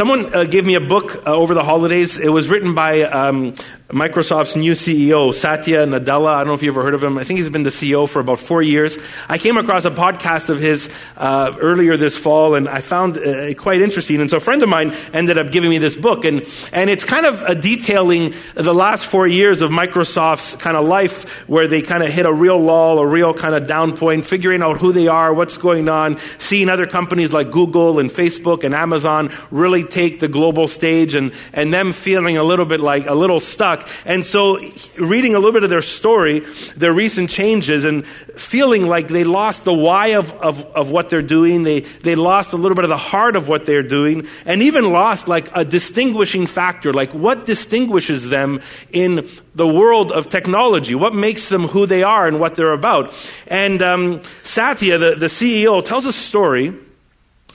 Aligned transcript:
Someone 0.00 0.34
uh, 0.34 0.44
gave 0.44 0.64
me 0.64 0.76
a 0.76 0.80
book 0.80 1.26
uh, 1.26 1.34
over 1.34 1.52
the 1.52 1.62
holidays. 1.62 2.16
It 2.16 2.30
was 2.30 2.48
written 2.48 2.74
by 2.74 3.02
um, 3.02 3.52
Microsoft's 3.88 4.56
new 4.56 4.72
CEO, 4.72 5.34
Satya 5.34 5.84
Nadella. 5.84 6.28
I 6.28 6.38
don't 6.38 6.46
know 6.46 6.54
if 6.54 6.62
you've 6.62 6.74
ever 6.74 6.84
heard 6.84 6.94
of 6.94 7.04
him. 7.04 7.18
I 7.18 7.24
think 7.24 7.38
he's 7.38 7.50
been 7.50 7.64
the 7.64 7.70
CEO 7.70 8.08
for 8.08 8.20
about 8.20 8.38
four 8.38 8.62
years. 8.62 8.96
I 9.28 9.36
came 9.36 9.58
across 9.58 9.84
a 9.84 9.90
podcast 9.90 10.48
of 10.48 10.58
his 10.58 10.88
uh, 11.18 11.52
earlier 11.60 11.98
this 11.98 12.16
fall, 12.16 12.54
and 12.54 12.66
I 12.66 12.80
found 12.80 13.18
uh, 13.18 13.20
it 13.20 13.58
quite 13.58 13.82
interesting. 13.82 14.22
And 14.22 14.30
so 14.30 14.38
a 14.38 14.40
friend 14.40 14.62
of 14.62 14.70
mine 14.70 14.94
ended 15.12 15.36
up 15.36 15.50
giving 15.50 15.68
me 15.68 15.76
this 15.76 15.96
book, 15.96 16.24
and, 16.24 16.46
and 16.72 16.88
it's 16.88 17.04
kind 17.04 17.26
of 17.26 17.42
uh, 17.42 17.52
detailing 17.52 18.32
the 18.54 18.72
last 18.72 19.04
four 19.04 19.26
years 19.26 19.60
of 19.60 19.70
Microsoft's 19.70 20.54
kind 20.56 20.78
of 20.78 20.86
life, 20.86 21.46
where 21.46 21.66
they 21.66 21.82
kind 21.82 22.02
of 22.02 22.10
hit 22.10 22.24
a 22.24 22.32
real 22.32 22.58
lull, 22.58 23.00
a 23.00 23.06
real 23.06 23.34
kind 23.34 23.54
of 23.54 23.66
down 23.66 23.94
point, 23.94 24.24
figuring 24.24 24.62
out 24.62 24.78
who 24.78 24.92
they 24.92 25.08
are, 25.08 25.34
what's 25.34 25.58
going 25.58 25.90
on, 25.90 26.16
seeing 26.38 26.70
other 26.70 26.86
companies 26.86 27.34
like 27.34 27.50
Google 27.50 27.98
and 27.98 28.08
Facebook 28.08 28.64
and 28.64 28.74
Amazon 28.74 29.30
really 29.50 29.82
take 29.90 30.20
the 30.20 30.28
global 30.28 30.68
stage, 30.68 31.14
and, 31.14 31.32
and 31.52 31.72
them 31.72 31.92
feeling 31.92 32.36
a 32.36 32.44
little 32.44 32.66
bit 32.66 32.80
like 32.80 33.06
a 33.06 33.14
little 33.14 33.40
stuck 33.40 33.88
and 34.04 34.24
so, 34.24 34.58
reading 34.98 35.34
a 35.34 35.38
little 35.38 35.52
bit 35.52 35.64
of 35.64 35.70
their 35.70 35.82
story, 35.82 36.40
their 36.76 36.92
recent 36.92 37.30
changes, 37.30 37.84
and 37.84 38.06
feeling 38.06 38.86
like 38.86 39.08
they 39.08 39.24
lost 39.24 39.64
the 39.64 39.74
why 39.74 40.08
of, 40.08 40.32
of, 40.32 40.64
of 40.74 40.90
what 40.90 41.10
they're 41.10 41.22
doing, 41.22 41.62
they, 41.62 41.80
they 41.80 42.14
lost 42.14 42.52
a 42.52 42.56
little 42.56 42.74
bit 42.74 42.84
of 42.84 42.88
the 42.88 42.96
heart 42.96 43.36
of 43.36 43.48
what 43.48 43.66
they're 43.66 43.82
doing, 43.82 44.26
and 44.46 44.62
even 44.62 44.90
lost 44.90 45.28
like 45.28 45.54
a 45.54 45.64
distinguishing 45.64 46.46
factor, 46.46 46.92
like 46.92 47.12
what 47.12 47.46
distinguishes 47.46 48.30
them 48.30 48.60
in 48.90 49.28
the 49.54 49.66
world 49.66 50.12
of 50.12 50.28
technology, 50.28 50.94
what 50.94 51.14
makes 51.14 51.48
them 51.48 51.68
who 51.68 51.86
they 51.86 52.02
are 52.02 52.26
and 52.26 52.40
what 52.40 52.54
they're 52.54 52.72
about. 52.72 53.14
And 53.48 53.82
um, 53.82 54.22
Satya, 54.42 54.98
the, 54.98 55.14
the 55.16 55.26
CEO, 55.26 55.84
tells 55.84 56.06
a 56.06 56.12
story 56.12 56.74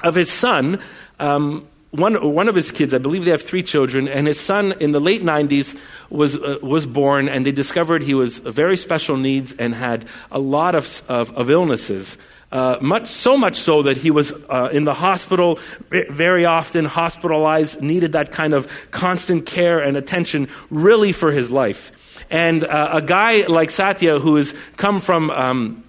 of 0.03 0.15
his 0.15 0.31
son. 0.31 0.79
Um, 1.19 1.67
one, 1.97 2.33
one 2.33 2.49
of 2.49 2.55
his 2.55 2.71
kids, 2.71 2.93
I 2.93 2.97
believe 2.97 3.25
they 3.25 3.31
have 3.31 3.41
three 3.41 3.63
children, 3.63 4.07
and 4.07 4.27
his 4.27 4.39
son 4.39 4.73
in 4.79 4.91
the 4.91 4.99
late 4.99 5.23
90s 5.23 5.77
was, 6.09 6.37
uh, 6.37 6.59
was 6.61 6.85
born, 6.85 7.29
and 7.29 7.45
they 7.45 7.51
discovered 7.51 8.03
he 8.03 8.13
was 8.13 8.39
very 8.39 8.77
special 8.77 9.17
needs 9.17 9.53
and 9.53 9.73
had 9.73 10.05
a 10.31 10.39
lot 10.39 10.75
of, 10.75 11.01
of, 11.07 11.31
of 11.37 11.49
illnesses. 11.49 12.17
Uh, 12.51 12.77
much, 12.81 13.07
so 13.07 13.37
much 13.37 13.57
so 13.57 13.81
that 13.81 13.97
he 13.97 14.11
was 14.11 14.31
uh, 14.49 14.69
in 14.71 14.83
the 14.83 14.93
hospital 14.93 15.59
very 15.89 16.45
often, 16.45 16.85
hospitalized, 16.85 17.81
needed 17.81 18.11
that 18.11 18.31
kind 18.31 18.53
of 18.53 18.91
constant 18.91 19.45
care 19.45 19.79
and 19.79 19.97
attention 19.97 20.47
really 20.69 21.11
for 21.11 21.31
his 21.31 21.49
life. 21.49 21.91
And 22.29 22.63
uh, 22.63 22.89
a 22.93 23.01
guy 23.01 23.45
like 23.47 23.69
Satya, 23.69 24.19
who 24.19 24.35
has 24.35 24.53
come 24.77 24.99
from 24.99 25.31
um, 25.31 25.84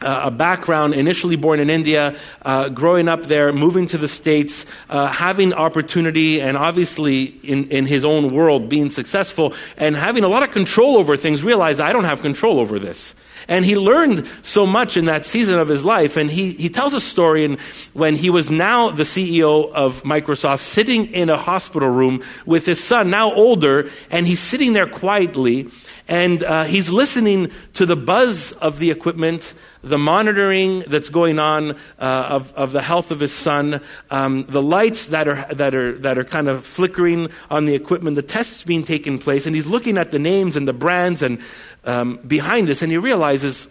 uh, 0.00 0.22
a 0.24 0.30
background, 0.30 0.94
initially 0.94 1.36
born 1.36 1.60
in 1.60 1.70
India, 1.70 2.16
uh, 2.42 2.68
growing 2.68 3.08
up 3.08 3.24
there, 3.24 3.52
moving 3.52 3.86
to 3.86 3.98
the 3.98 4.08
States, 4.08 4.66
uh, 4.88 5.06
having 5.06 5.52
opportunity, 5.52 6.40
and 6.40 6.56
obviously 6.56 7.24
in, 7.24 7.64
in 7.70 7.86
his 7.86 8.04
own 8.04 8.34
world 8.34 8.68
being 8.68 8.90
successful, 8.90 9.54
and 9.76 9.96
having 9.96 10.24
a 10.24 10.28
lot 10.28 10.42
of 10.42 10.50
control 10.50 10.96
over 10.96 11.16
things, 11.16 11.42
realized 11.42 11.80
I 11.80 11.92
don't 11.92 12.04
have 12.04 12.22
control 12.22 12.58
over 12.58 12.78
this. 12.78 13.14
And 13.48 13.64
he 13.64 13.76
learned 13.76 14.28
so 14.42 14.66
much 14.66 14.96
in 14.96 15.06
that 15.06 15.24
season 15.24 15.58
of 15.58 15.66
his 15.66 15.84
life. 15.84 16.16
And 16.16 16.30
he, 16.30 16.52
he 16.52 16.68
tells 16.68 16.94
a 16.94 17.00
story 17.00 17.44
in, 17.44 17.58
when 17.94 18.14
he 18.14 18.30
was 18.30 18.50
now 18.50 18.90
the 18.90 19.02
CEO 19.02 19.72
of 19.72 20.02
Microsoft, 20.04 20.60
sitting 20.60 21.06
in 21.06 21.30
a 21.30 21.36
hospital 21.36 21.88
room 21.88 22.22
with 22.46 22.66
his 22.66 22.82
son, 22.82 23.10
now 23.10 23.32
older, 23.32 23.90
and 24.10 24.26
he's 24.26 24.40
sitting 24.40 24.72
there 24.72 24.86
quietly 24.86 25.68
and 26.10 26.42
uh, 26.42 26.64
he's 26.64 26.90
listening 26.90 27.52
to 27.74 27.86
the 27.86 27.96
buzz 27.96 28.50
of 28.52 28.80
the 28.80 28.90
equipment, 28.90 29.54
the 29.82 29.98
monitoring 29.98 30.80
that's 30.80 31.08
going 31.08 31.38
on 31.38 31.72
uh, 31.72 31.74
of, 31.98 32.54
of 32.54 32.72
the 32.72 32.82
health 32.82 33.10
of 33.10 33.20
his 33.20 33.32
son, 33.32 33.80
um, 34.10 34.44
the 34.44 34.62
lights 34.62 35.06
that 35.06 35.28
are, 35.28 35.46
that, 35.54 35.74
are, 35.74 35.98
that 35.98 36.18
are 36.18 36.24
kind 36.24 36.48
of 36.48 36.66
flickering 36.66 37.28
on 37.50 37.64
the 37.64 37.74
equipment, 37.74 38.16
the 38.16 38.22
tests 38.22 38.64
being 38.64 38.84
taken 38.84 39.18
place, 39.18 39.46
and 39.46 39.54
he's 39.54 39.66
looking 39.66 39.96
at 39.96 40.10
the 40.10 40.18
names 40.18 40.56
and 40.56 40.68
the 40.68 40.72
brands 40.72 41.22
and 41.22 41.40
um, 41.84 42.16
behind 42.26 42.68
this, 42.68 42.82
and 42.82 42.92
he 42.92 42.98
realizes, 42.98 43.68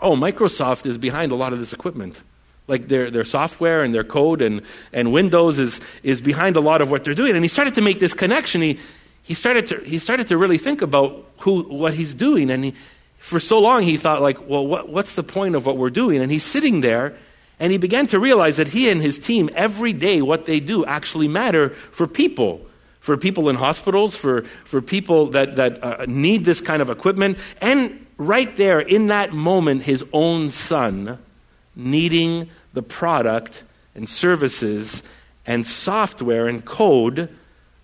oh, 0.00 0.14
Microsoft 0.16 0.86
is 0.86 0.98
behind 0.98 1.32
a 1.32 1.36
lot 1.36 1.52
of 1.52 1.58
this 1.58 1.72
equipment 1.72 2.20
like 2.68 2.88
their, 2.88 3.10
their 3.10 3.24
software 3.24 3.82
and 3.82 3.94
their 3.94 4.04
code 4.04 4.40
and, 4.40 4.62
and 4.92 5.12
Windows 5.12 5.58
is, 5.58 5.80
is 6.02 6.20
behind 6.20 6.56
a 6.56 6.60
lot 6.60 6.80
of 6.80 6.90
what 6.90 7.04
they're 7.04 7.14
doing. 7.14 7.34
And 7.34 7.44
he 7.44 7.48
started 7.48 7.74
to 7.74 7.82
make 7.82 7.98
this 7.98 8.14
connection. 8.14 8.62
He, 8.62 8.78
he 9.22 9.34
started 9.34 9.66
to, 9.66 9.80
he 9.80 9.98
started 9.98 10.28
to 10.28 10.38
really 10.38 10.58
think 10.58 10.80
about 10.80 11.24
who, 11.40 11.62
what 11.64 11.94
he's 11.94 12.14
doing. 12.14 12.50
And 12.50 12.64
he, 12.66 12.74
for 13.22 13.38
so 13.38 13.60
long, 13.60 13.82
he 13.82 13.96
thought, 13.96 14.20
like, 14.20 14.48
well, 14.48 14.66
what, 14.66 14.88
what's 14.88 15.14
the 15.14 15.22
point 15.22 15.54
of 15.54 15.64
what 15.64 15.76
we're 15.76 15.90
doing? 15.90 16.20
And 16.20 16.30
he's 16.30 16.42
sitting 16.44 16.80
there, 16.80 17.14
and 17.60 17.70
he 17.70 17.78
began 17.78 18.08
to 18.08 18.18
realize 18.18 18.56
that 18.56 18.66
he 18.66 18.90
and 18.90 19.00
his 19.00 19.20
team, 19.20 19.48
every 19.54 19.92
day, 19.92 20.20
what 20.22 20.44
they 20.44 20.58
do 20.58 20.84
actually 20.84 21.28
matter 21.28 21.70
for 21.70 22.08
people. 22.08 22.66
For 22.98 23.16
people 23.16 23.48
in 23.48 23.54
hospitals, 23.54 24.16
for, 24.16 24.42
for 24.64 24.82
people 24.82 25.26
that, 25.30 25.54
that 25.56 25.82
uh, 25.84 26.04
need 26.08 26.44
this 26.44 26.60
kind 26.60 26.82
of 26.82 26.90
equipment. 26.90 27.38
And 27.60 28.04
right 28.16 28.54
there, 28.56 28.80
in 28.80 29.06
that 29.06 29.32
moment, 29.32 29.82
his 29.82 30.04
own 30.12 30.50
son 30.50 31.18
needing 31.76 32.50
the 32.72 32.82
product 32.82 33.62
and 33.94 34.08
services 34.08 35.02
and 35.46 35.64
software 35.64 36.48
and 36.48 36.64
code 36.64 37.28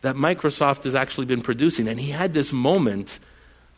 that 0.02 0.16
Microsoft 0.16 0.82
has 0.82 0.96
actually 0.96 1.26
been 1.26 1.42
producing. 1.42 1.86
And 1.86 1.98
he 2.00 2.10
had 2.10 2.34
this 2.34 2.52
moment 2.52 3.20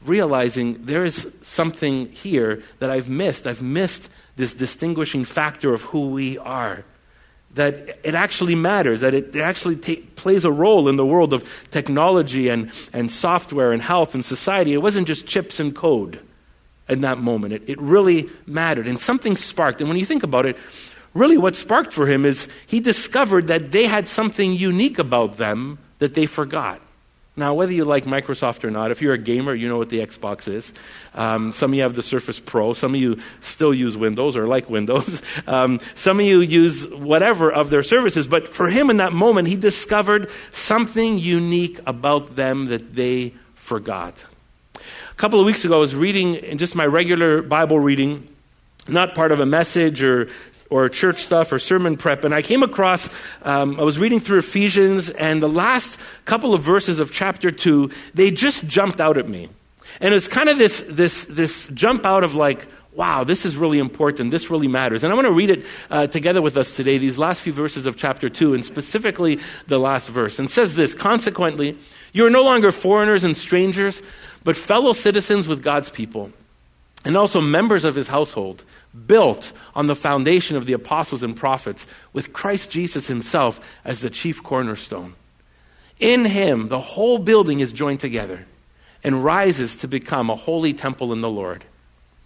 realizing 0.04 0.86
there 0.86 1.04
is 1.04 1.30
something 1.42 2.08
here 2.10 2.62
that 2.78 2.90
I've 2.90 3.08
missed. 3.08 3.46
I've 3.46 3.62
missed 3.62 4.08
this 4.36 4.54
distinguishing 4.54 5.24
factor 5.24 5.74
of 5.74 5.82
who 5.82 6.08
we 6.08 6.38
are. 6.38 6.84
That 7.54 7.98
it 8.04 8.14
actually 8.14 8.54
matters, 8.54 9.00
that 9.00 9.12
it, 9.12 9.34
it 9.34 9.42
actually 9.42 9.76
ta- 9.76 10.02
plays 10.14 10.44
a 10.44 10.52
role 10.52 10.88
in 10.88 10.96
the 10.96 11.04
world 11.04 11.32
of 11.32 11.68
technology 11.70 12.48
and, 12.48 12.70
and 12.92 13.10
software 13.10 13.72
and 13.72 13.82
health 13.82 14.14
and 14.14 14.24
society. 14.24 14.72
It 14.72 14.82
wasn't 14.82 15.08
just 15.08 15.26
chips 15.26 15.58
and 15.58 15.74
code 15.74 16.20
in 16.88 17.00
that 17.00 17.18
moment. 17.18 17.52
It, 17.52 17.62
it 17.68 17.80
really 17.80 18.30
mattered. 18.46 18.86
And 18.86 19.00
something 19.00 19.36
sparked. 19.36 19.80
And 19.80 19.90
when 19.90 19.98
you 19.98 20.06
think 20.06 20.22
about 20.22 20.46
it, 20.46 20.56
really 21.12 21.38
what 21.38 21.56
sparked 21.56 21.92
for 21.92 22.06
him 22.06 22.24
is 22.24 22.48
he 22.66 22.80
discovered 22.80 23.48
that 23.48 23.72
they 23.72 23.86
had 23.86 24.06
something 24.06 24.52
unique 24.52 24.98
about 24.98 25.36
them 25.36 25.78
that 25.98 26.14
they 26.14 26.26
forgot. 26.26 26.80
Now, 27.36 27.54
whether 27.54 27.72
you 27.72 27.84
like 27.84 28.04
Microsoft 28.04 28.64
or 28.64 28.70
not, 28.70 28.90
if 28.90 29.00
you're 29.00 29.14
a 29.14 29.18
gamer, 29.18 29.54
you 29.54 29.68
know 29.68 29.78
what 29.78 29.88
the 29.88 30.00
Xbox 30.00 30.48
is. 30.48 30.74
Um, 31.14 31.52
some 31.52 31.70
of 31.70 31.74
you 31.76 31.82
have 31.82 31.94
the 31.94 32.02
Surface 32.02 32.40
Pro. 32.40 32.72
Some 32.72 32.94
of 32.94 33.00
you 33.00 33.18
still 33.40 33.72
use 33.72 33.96
Windows 33.96 34.36
or 34.36 34.46
like 34.46 34.68
Windows. 34.68 35.22
Um, 35.46 35.80
some 35.94 36.20
of 36.20 36.26
you 36.26 36.40
use 36.40 36.86
whatever 36.88 37.50
of 37.50 37.70
their 37.70 37.82
services. 37.82 38.28
But 38.28 38.48
for 38.48 38.68
him 38.68 38.90
in 38.90 38.98
that 38.98 39.12
moment, 39.12 39.48
he 39.48 39.56
discovered 39.56 40.30
something 40.50 41.18
unique 41.18 41.80
about 41.86 42.36
them 42.36 42.66
that 42.66 42.94
they 42.94 43.34
forgot. 43.54 44.24
A 44.76 45.14
couple 45.16 45.40
of 45.40 45.46
weeks 45.46 45.64
ago, 45.64 45.76
I 45.76 45.80
was 45.80 45.94
reading 45.94 46.34
in 46.34 46.58
just 46.58 46.74
my 46.74 46.86
regular 46.86 47.42
Bible 47.42 47.80
reading, 47.80 48.28
not 48.86 49.14
part 49.14 49.32
of 49.32 49.40
a 49.40 49.46
message 49.46 50.02
or 50.02 50.28
or 50.70 50.88
church 50.88 51.22
stuff 51.24 51.52
or 51.52 51.58
sermon 51.58 51.96
prep, 51.96 52.24
and 52.24 52.32
I 52.32 52.42
came 52.42 52.62
across, 52.62 53.10
um, 53.42 53.78
I 53.78 53.82
was 53.82 53.98
reading 53.98 54.20
through 54.20 54.38
Ephesians, 54.38 55.10
and 55.10 55.42
the 55.42 55.48
last 55.48 55.98
couple 56.24 56.54
of 56.54 56.62
verses 56.62 57.00
of 57.00 57.12
chapter 57.12 57.50
2, 57.50 57.90
they 58.14 58.30
just 58.30 58.66
jumped 58.66 59.00
out 59.00 59.18
at 59.18 59.28
me. 59.28 59.48
And 60.00 60.14
it's 60.14 60.28
kind 60.28 60.48
of 60.48 60.56
this, 60.56 60.84
this, 60.88 61.24
this 61.24 61.66
jump 61.68 62.06
out 62.06 62.22
of 62.22 62.34
like, 62.34 62.66
wow, 62.92 63.24
this 63.24 63.44
is 63.44 63.56
really 63.56 63.78
important, 63.78 64.30
this 64.30 64.50
really 64.50 64.68
matters. 64.68 65.02
And 65.04 65.12
I 65.12 65.16
want 65.16 65.26
to 65.26 65.32
read 65.32 65.50
it 65.50 65.64
uh, 65.90 66.06
together 66.06 66.42
with 66.42 66.56
us 66.56 66.76
today, 66.76 66.98
these 66.98 67.18
last 67.18 67.40
few 67.40 67.52
verses 67.52 67.86
of 67.86 67.96
chapter 67.96 68.28
2, 68.28 68.54
and 68.54 68.64
specifically 68.64 69.40
the 69.66 69.78
last 69.78 70.08
verse. 70.08 70.38
And 70.38 70.50
says 70.50 70.76
this 70.76 70.94
Consequently, 70.94 71.78
you 72.12 72.26
are 72.26 72.30
no 72.30 72.42
longer 72.42 72.72
foreigners 72.72 73.24
and 73.24 73.36
strangers, 73.36 74.02
but 74.44 74.56
fellow 74.56 74.92
citizens 74.92 75.46
with 75.46 75.62
God's 75.62 75.90
people, 75.90 76.32
and 77.04 77.16
also 77.16 77.40
members 77.40 77.84
of 77.84 77.94
his 77.94 78.08
household 78.08 78.64
built 79.06 79.52
on 79.74 79.86
the 79.86 79.94
foundation 79.94 80.56
of 80.56 80.66
the 80.66 80.72
apostles 80.72 81.22
and 81.22 81.36
prophets, 81.36 81.86
with 82.12 82.32
Christ 82.32 82.70
Jesus 82.70 83.06
himself 83.06 83.60
as 83.84 84.00
the 84.00 84.10
chief 84.10 84.42
cornerstone. 84.42 85.14
In 85.98 86.24
him, 86.24 86.68
the 86.68 86.80
whole 86.80 87.18
building 87.18 87.60
is 87.60 87.72
joined 87.72 88.00
together 88.00 88.46
and 89.04 89.24
rises 89.24 89.76
to 89.76 89.88
become 89.88 90.30
a 90.30 90.36
holy 90.36 90.72
temple 90.72 91.12
in 91.12 91.20
the 91.20 91.30
Lord. 91.30 91.64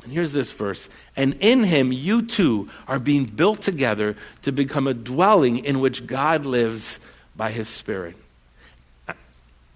And 0.05 0.13
here's 0.13 0.33
this 0.33 0.53
verse. 0.53 0.89
And 1.17 1.37
in 1.41 1.65
him, 1.65 1.91
you 1.91 2.23
too 2.23 2.69
are 2.87 2.99
being 2.99 3.25
built 3.25 3.63
together 3.63 4.17
to 4.43 4.53
become 4.53 4.87
a 4.87 4.95
dwelling 4.95 5.65
in 5.65 5.81
which 5.81 6.07
God 6.07 6.47
lives 6.47 6.99
by 7.35 7.51
his 7.51 7.69
Spirit. 7.69 8.17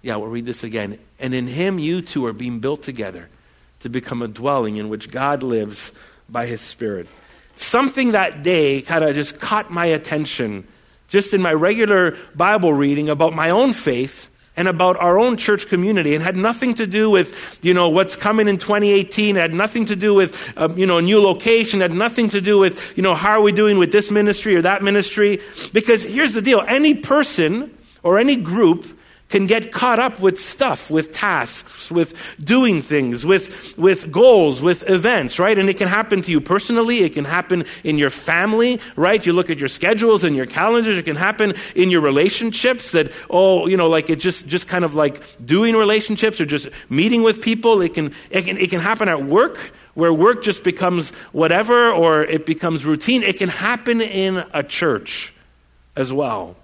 Yeah, 0.01 0.15
we'll 0.15 0.29
read 0.29 0.45
this 0.45 0.63
again. 0.63 0.97
And 1.19 1.33
in 1.33 1.47
him, 1.47 1.77
you 1.79 2.01
too 2.01 2.25
are 2.25 2.33
being 2.33 2.59
built 2.59 2.83
together 2.83 3.27
to 3.81 3.89
become 3.89 4.21
a 4.21 4.27
dwelling 4.27 4.77
in 4.77 4.87
which 4.87 5.11
God 5.11 5.43
lives 5.43 5.91
by 6.31 6.45
His 6.45 6.61
Spirit. 6.61 7.07
Something 7.55 8.13
that 8.13 8.43
day 8.43 8.81
kind 8.81 9.03
of 9.03 9.15
just 9.15 9.39
caught 9.39 9.71
my 9.71 9.87
attention 9.87 10.67
just 11.09 11.33
in 11.33 11.41
my 11.41 11.53
regular 11.53 12.17
Bible 12.35 12.73
reading 12.73 13.09
about 13.09 13.33
my 13.33 13.49
own 13.49 13.73
faith 13.73 14.29
and 14.55 14.67
about 14.67 14.97
our 14.97 15.17
own 15.17 15.37
church 15.37 15.67
community 15.67 16.15
and 16.15 16.23
had 16.23 16.35
nothing 16.35 16.73
to 16.75 16.85
do 16.85 17.09
with 17.09 17.59
you 17.63 17.73
know 17.73 17.89
what's 17.89 18.17
coming 18.17 18.47
in 18.47 18.57
2018 18.57 19.37
had 19.37 19.53
nothing 19.53 19.85
to 19.85 19.95
do 19.95 20.13
with 20.13 20.53
um, 20.57 20.77
you 20.77 20.85
know 20.85 20.97
a 20.97 21.01
new 21.01 21.21
location 21.21 21.79
had 21.79 21.93
nothing 21.93 22.29
to 22.29 22.41
do 22.41 22.59
with 22.59 22.95
you 22.97 23.03
know 23.03 23.15
how 23.15 23.31
are 23.31 23.41
we 23.41 23.53
doing 23.53 23.77
with 23.77 23.91
this 23.91 24.11
ministry 24.11 24.57
or 24.57 24.61
that 24.61 24.83
ministry 24.83 25.39
because 25.71 26.03
here's 26.03 26.33
the 26.33 26.41
deal 26.41 26.61
any 26.67 26.93
person 26.93 27.75
or 28.03 28.19
any 28.19 28.35
group 28.35 28.85
can 29.29 29.45
get 29.45 29.71
caught 29.71 29.99
up 29.99 30.19
with 30.19 30.39
stuff, 30.41 30.89
with 30.89 31.11
tasks, 31.11 31.91
with 31.91 32.15
doing 32.43 32.81
things, 32.81 33.25
with, 33.25 33.77
with 33.77 34.11
goals, 34.11 34.61
with 34.61 34.87
events, 34.89 35.37
right? 35.37 35.57
And 35.57 35.69
it 35.69 35.77
can 35.77 35.87
happen 35.87 36.21
to 36.23 36.31
you 36.31 36.41
personally. 36.41 36.99
It 36.99 37.13
can 37.13 37.25
happen 37.25 37.63
in 37.83 37.99
your 37.99 38.09
family, 38.09 38.79
right? 38.95 39.23
You 39.23 39.33
look 39.33 39.51
at 39.51 39.59
your 39.59 39.67
schedules 39.67 40.23
and 40.23 40.35
your 40.35 40.47
calendars. 40.47 40.97
It 40.97 41.03
can 41.03 41.15
happen 41.15 41.53
in 41.75 41.91
your 41.91 42.01
relationships 42.01 42.91
that, 42.91 43.11
oh, 43.29 43.67
you 43.67 43.77
know, 43.77 43.87
like 43.87 44.09
it 44.09 44.19
just, 44.19 44.47
just 44.47 44.67
kind 44.67 44.83
of 44.83 44.95
like 44.95 45.21
doing 45.45 45.75
relationships 45.75 46.41
or 46.41 46.45
just 46.45 46.67
meeting 46.89 47.21
with 47.21 47.39
people. 47.39 47.81
It 47.81 47.93
can, 47.93 48.13
it 48.31 48.45
can, 48.45 48.57
it 48.57 48.71
can 48.71 48.81
happen 48.81 49.07
at 49.07 49.23
work 49.23 49.73
where 49.93 50.13
work 50.13 50.43
just 50.43 50.63
becomes 50.63 51.11
whatever 51.33 51.91
or 51.91 52.23
it 52.23 52.47
becomes 52.47 52.83
routine. 52.83 53.21
It 53.21 53.37
can 53.37 53.49
happen 53.49 54.01
in 54.01 54.43
a 54.53 54.63
church 54.63 55.33
as 55.95 56.11
well. 56.11 56.55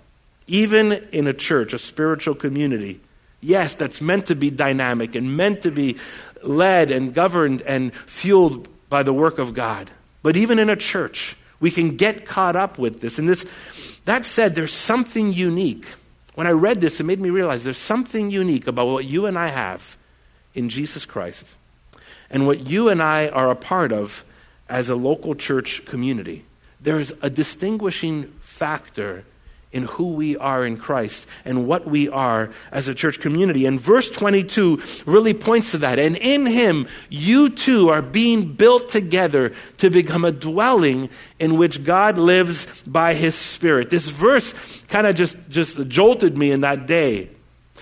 Even 0.48 0.92
in 1.12 1.28
a 1.28 1.34
church, 1.34 1.74
a 1.74 1.78
spiritual 1.78 2.36
community, 2.36 3.02
yes, 3.42 3.76
that's 3.76 4.02
meant 4.02 4.28
to 4.28 4.36
be 4.36 4.50
dynamic 4.50 5.16
and 5.16 5.36
meant 5.36 5.64
to 5.64 5.72
be 5.72 5.98
led 6.44 6.92
and 6.92 7.14
governed 7.14 7.62
and 7.64 7.94
fueled 7.94 8.68
by 8.90 9.04
the 9.04 9.14
work 9.14 9.40
of 9.40 9.54
God. 9.54 9.90
But 10.22 10.38
even 10.38 10.60
in 10.60 10.70
a 10.70 10.76
church, 10.76 11.36
we 11.60 11.72
can 11.72 11.98
get 11.98 12.26
caught 12.26 12.56
up 12.56 12.78
with 12.78 13.02
this. 13.02 13.18
And 13.20 13.28
this, 13.28 13.46
that 14.06 14.26
said, 14.26 14.56
there's 14.56 14.74
something 14.74 15.34
unique. 15.34 15.88
When 16.36 16.48
I 16.48 16.52
read 16.52 16.82
this, 16.82 17.00
it 17.00 17.04
made 17.04 17.20
me 17.20 17.30
realize 17.30 17.64
there's 17.64 17.78
something 17.78 18.30
unique 18.30 18.68
about 18.68 18.88
what 18.88 19.06
you 19.06 19.26
and 19.26 19.38
I 19.38 19.48
have 19.48 19.98
in 20.54 20.70
Jesus 20.70 21.06
Christ 21.06 21.46
and 22.30 22.46
what 22.46 22.68
you 22.68 22.90
and 22.90 23.02
I 23.02 23.30
are 23.30 23.50
a 23.50 23.56
part 23.56 23.92
of 23.92 24.26
as 24.68 24.90
a 24.90 24.96
local 24.96 25.36
church 25.36 25.86
community. 25.86 26.46
There's 26.82 27.14
a 27.22 27.30
distinguishing 27.30 28.34
factor 28.42 29.24
in 29.76 29.84
who 29.84 30.14
we 30.14 30.38
are 30.38 30.66
in 30.66 30.78
Christ 30.78 31.28
and 31.44 31.68
what 31.68 31.86
we 31.86 32.08
are 32.08 32.50
as 32.72 32.88
a 32.88 32.96
church 32.96 33.20
community. 33.20 33.66
And 33.66 33.80
verse 33.80 34.10
22 34.10 34.82
really 35.06 35.34
points 35.34 35.72
to 35.72 35.80
that. 35.80 36.00
And 36.00 36.16
in 36.16 36.46
Him, 36.46 36.88
you 37.10 37.50
too 37.50 37.90
are 37.90 38.02
being 38.02 38.54
built 38.54 38.88
together 38.88 39.54
to 39.80 39.90
become 39.90 40.24
a 40.24 40.32
dwelling 40.32 41.10
in 41.40 41.58
which 41.58 41.84
God 41.84 42.18
lives 42.18 42.68
by 42.88 43.16
His 43.16 43.36
Spirit. 43.36 43.90
This 43.90 44.08
verse 44.08 44.54
kind 44.88 45.06
of 45.06 45.16
just, 45.16 45.38
just 45.50 45.88
jolted 45.90 46.38
me 46.38 46.52
in 46.52 46.62
that 46.62 46.88
day. 46.88 47.30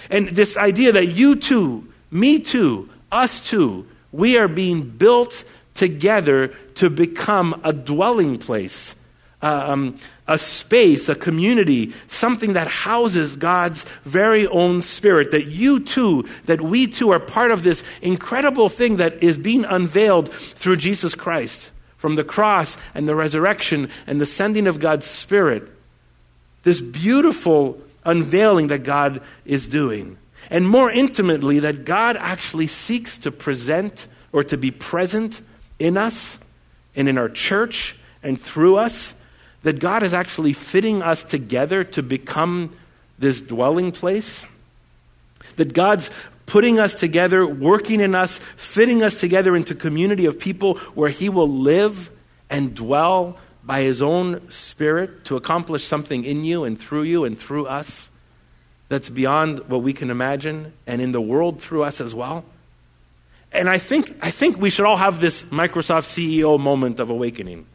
And 0.10 0.28
this 0.30 0.58
idea 0.58 0.94
that 0.94 1.06
you 1.06 1.36
too, 1.36 1.88
me 2.10 2.40
too, 2.40 2.90
us 3.12 3.40
too, 3.40 3.88
we 4.12 4.40
are 4.40 4.48
being 4.48 4.90
built 4.90 5.44
together 5.76 6.48
to 6.76 6.90
become 6.90 7.62
a 7.64 7.72
dwelling 7.72 8.40
place 8.40 8.96
um, 9.44 9.98
a 10.28 10.38
space, 10.38 11.10
a 11.10 11.16
community, 11.16 11.94
something 12.08 12.54
that 12.54 12.68
houses 12.68 13.36
God's 13.36 13.84
very 14.06 14.48
own 14.48 14.82
spirit. 14.82 15.32
That 15.32 15.48
you 15.48 15.82
too, 15.82 16.26
that 16.46 16.62
we 16.62 16.88
too 16.88 17.12
are 17.12 17.20
part 17.20 17.52
of 17.52 17.64
this 17.64 17.84
incredible 18.02 18.70
thing 18.70 18.98
that 18.98 19.22
is 19.22 19.38
being 19.38 19.66
unveiled 19.66 20.30
through 20.30 20.78
Jesus 20.78 21.14
Christ 21.14 21.72
from 21.98 22.16
the 22.16 22.24
cross 22.24 22.78
and 22.96 23.08
the 23.08 23.16
resurrection 23.16 23.90
and 24.08 24.20
the 24.20 24.26
sending 24.26 24.66
of 24.66 24.80
God's 24.80 25.06
Spirit. 25.06 25.70
This 26.64 26.82
beautiful 26.82 27.80
unveiling 28.06 28.68
that 28.68 28.84
God 28.84 29.22
is 29.46 29.68
doing. 29.68 30.18
And 30.50 30.68
more 30.68 30.90
intimately, 30.90 31.60
that 31.60 31.86
God 31.86 32.18
actually 32.18 32.68
seeks 32.68 33.18
to 33.20 33.32
present 33.32 34.08
or 34.32 34.44
to 34.46 34.58
be 34.58 34.72
present 34.72 35.42
in 35.80 35.98
us 35.98 36.40
and 36.96 37.10
in 37.10 37.18
our 37.18 37.30
church 37.30 37.98
and 38.22 38.40
through 38.40 38.78
us 38.78 39.16
that 39.64 39.80
God 39.80 40.04
is 40.04 40.14
actually 40.14 40.54
fitting 40.54 41.02
us 41.02 41.24
together 41.24 41.84
to 41.86 42.04
become 42.04 42.76
this 43.18 43.42
dwelling 43.42 43.92
place? 43.92 44.46
That 45.56 45.74
God's 45.74 46.10
putting 46.46 46.80
us 46.80 46.94
together, 46.96 47.48
working 47.48 48.00
in 48.00 48.16
us, 48.16 48.38
fitting 48.38 49.04
us 49.04 49.20
together 49.20 49.56
into 49.56 49.76
community 49.76 50.26
of 50.26 50.40
people 50.40 50.76
where 50.96 51.10
He 51.10 51.30
will 51.30 51.50
live 51.50 52.12
and 52.50 52.76
dwell 52.76 53.38
by 53.64 53.82
His 53.82 54.02
own 54.02 54.50
Spirit 54.50 55.26
to 55.26 55.36
accomplish 55.36 55.86
something 55.86 56.26
in 56.26 56.44
you 56.44 56.64
and 56.64 56.80
through 56.80 57.04
you 57.04 57.26
and 57.26 57.40
through 57.40 57.66
us 57.66 58.10
that's 58.90 59.10
beyond 59.10 59.60
what 59.70 59.82
we 59.82 59.94
can 59.94 60.10
imagine 60.10 60.74
and 60.86 61.02
in 61.02 61.14
the 61.14 61.22
world 61.22 61.62
through 61.62 61.84
us 61.84 62.02
as 62.02 62.14
well? 62.14 62.44
And 63.52 63.70
I 63.70 63.78
think, 63.78 64.16
I 64.22 64.32
think 64.32 64.58
we 64.58 64.70
should 64.70 64.86
all 64.86 64.98
have 64.98 65.20
this 65.20 65.44
Microsoft 65.44 66.06
CEO 66.06 66.60
moment 66.60 67.00
of 67.00 67.10
awakening. 67.10 67.68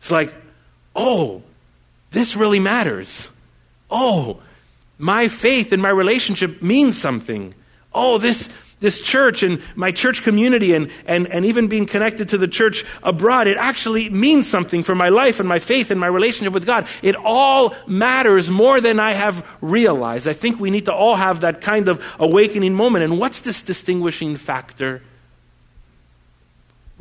It's 0.00 0.10
like, 0.10 0.34
oh, 0.94 1.42
this 2.10 2.36
really 2.36 2.60
matters. 2.60 3.30
Oh, 3.90 4.40
my 4.98 5.28
faith 5.28 5.72
and 5.72 5.82
my 5.82 5.90
relationship 5.90 6.62
means 6.62 7.00
something. 7.00 7.54
Oh, 7.94 8.18
this, 8.18 8.48
this 8.80 9.00
church 9.00 9.42
and 9.42 9.60
my 9.74 9.92
church 9.92 10.22
community 10.22 10.74
and, 10.74 10.90
and, 11.06 11.26
and 11.28 11.44
even 11.44 11.68
being 11.68 11.86
connected 11.86 12.28
to 12.30 12.38
the 12.38 12.48
church 12.48 12.84
abroad, 13.02 13.46
it 13.46 13.56
actually 13.56 14.10
means 14.10 14.48
something 14.48 14.82
for 14.82 14.94
my 14.94 15.08
life 15.08 15.40
and 15.40 15.48
my 15.48 15.58
faith 15.58 15.90
and 15.90 15.98
my 15.98 16.06
relationship 16.06 16.52
with 16.52 16.66
God. 16.66 16.86
It 17.02 17.16
all 17.16 17.74
matters 17.86 18.50
more 18.50 18.80
than 18.80 19.00
I 19.00 19.12
have 19.12 19.46
realized. 19.60 20.28
I 20.28 20.34
think 20.34 20.60
we 20.60 20.70
need 20.70 20.86
to 20.86 20.94
all 20.94 21.16
have 21.16 21.40
that 21.40 21.60
kind 21.60 21.88
of 21.88 22.04
awakening 22.18 22.74
moment. 22.74 23.04
And 23.04 23.18
what's 23.18 23.40
this 23.40 23.62
distinguishing 23.62 24.36
factor 24.36 25.02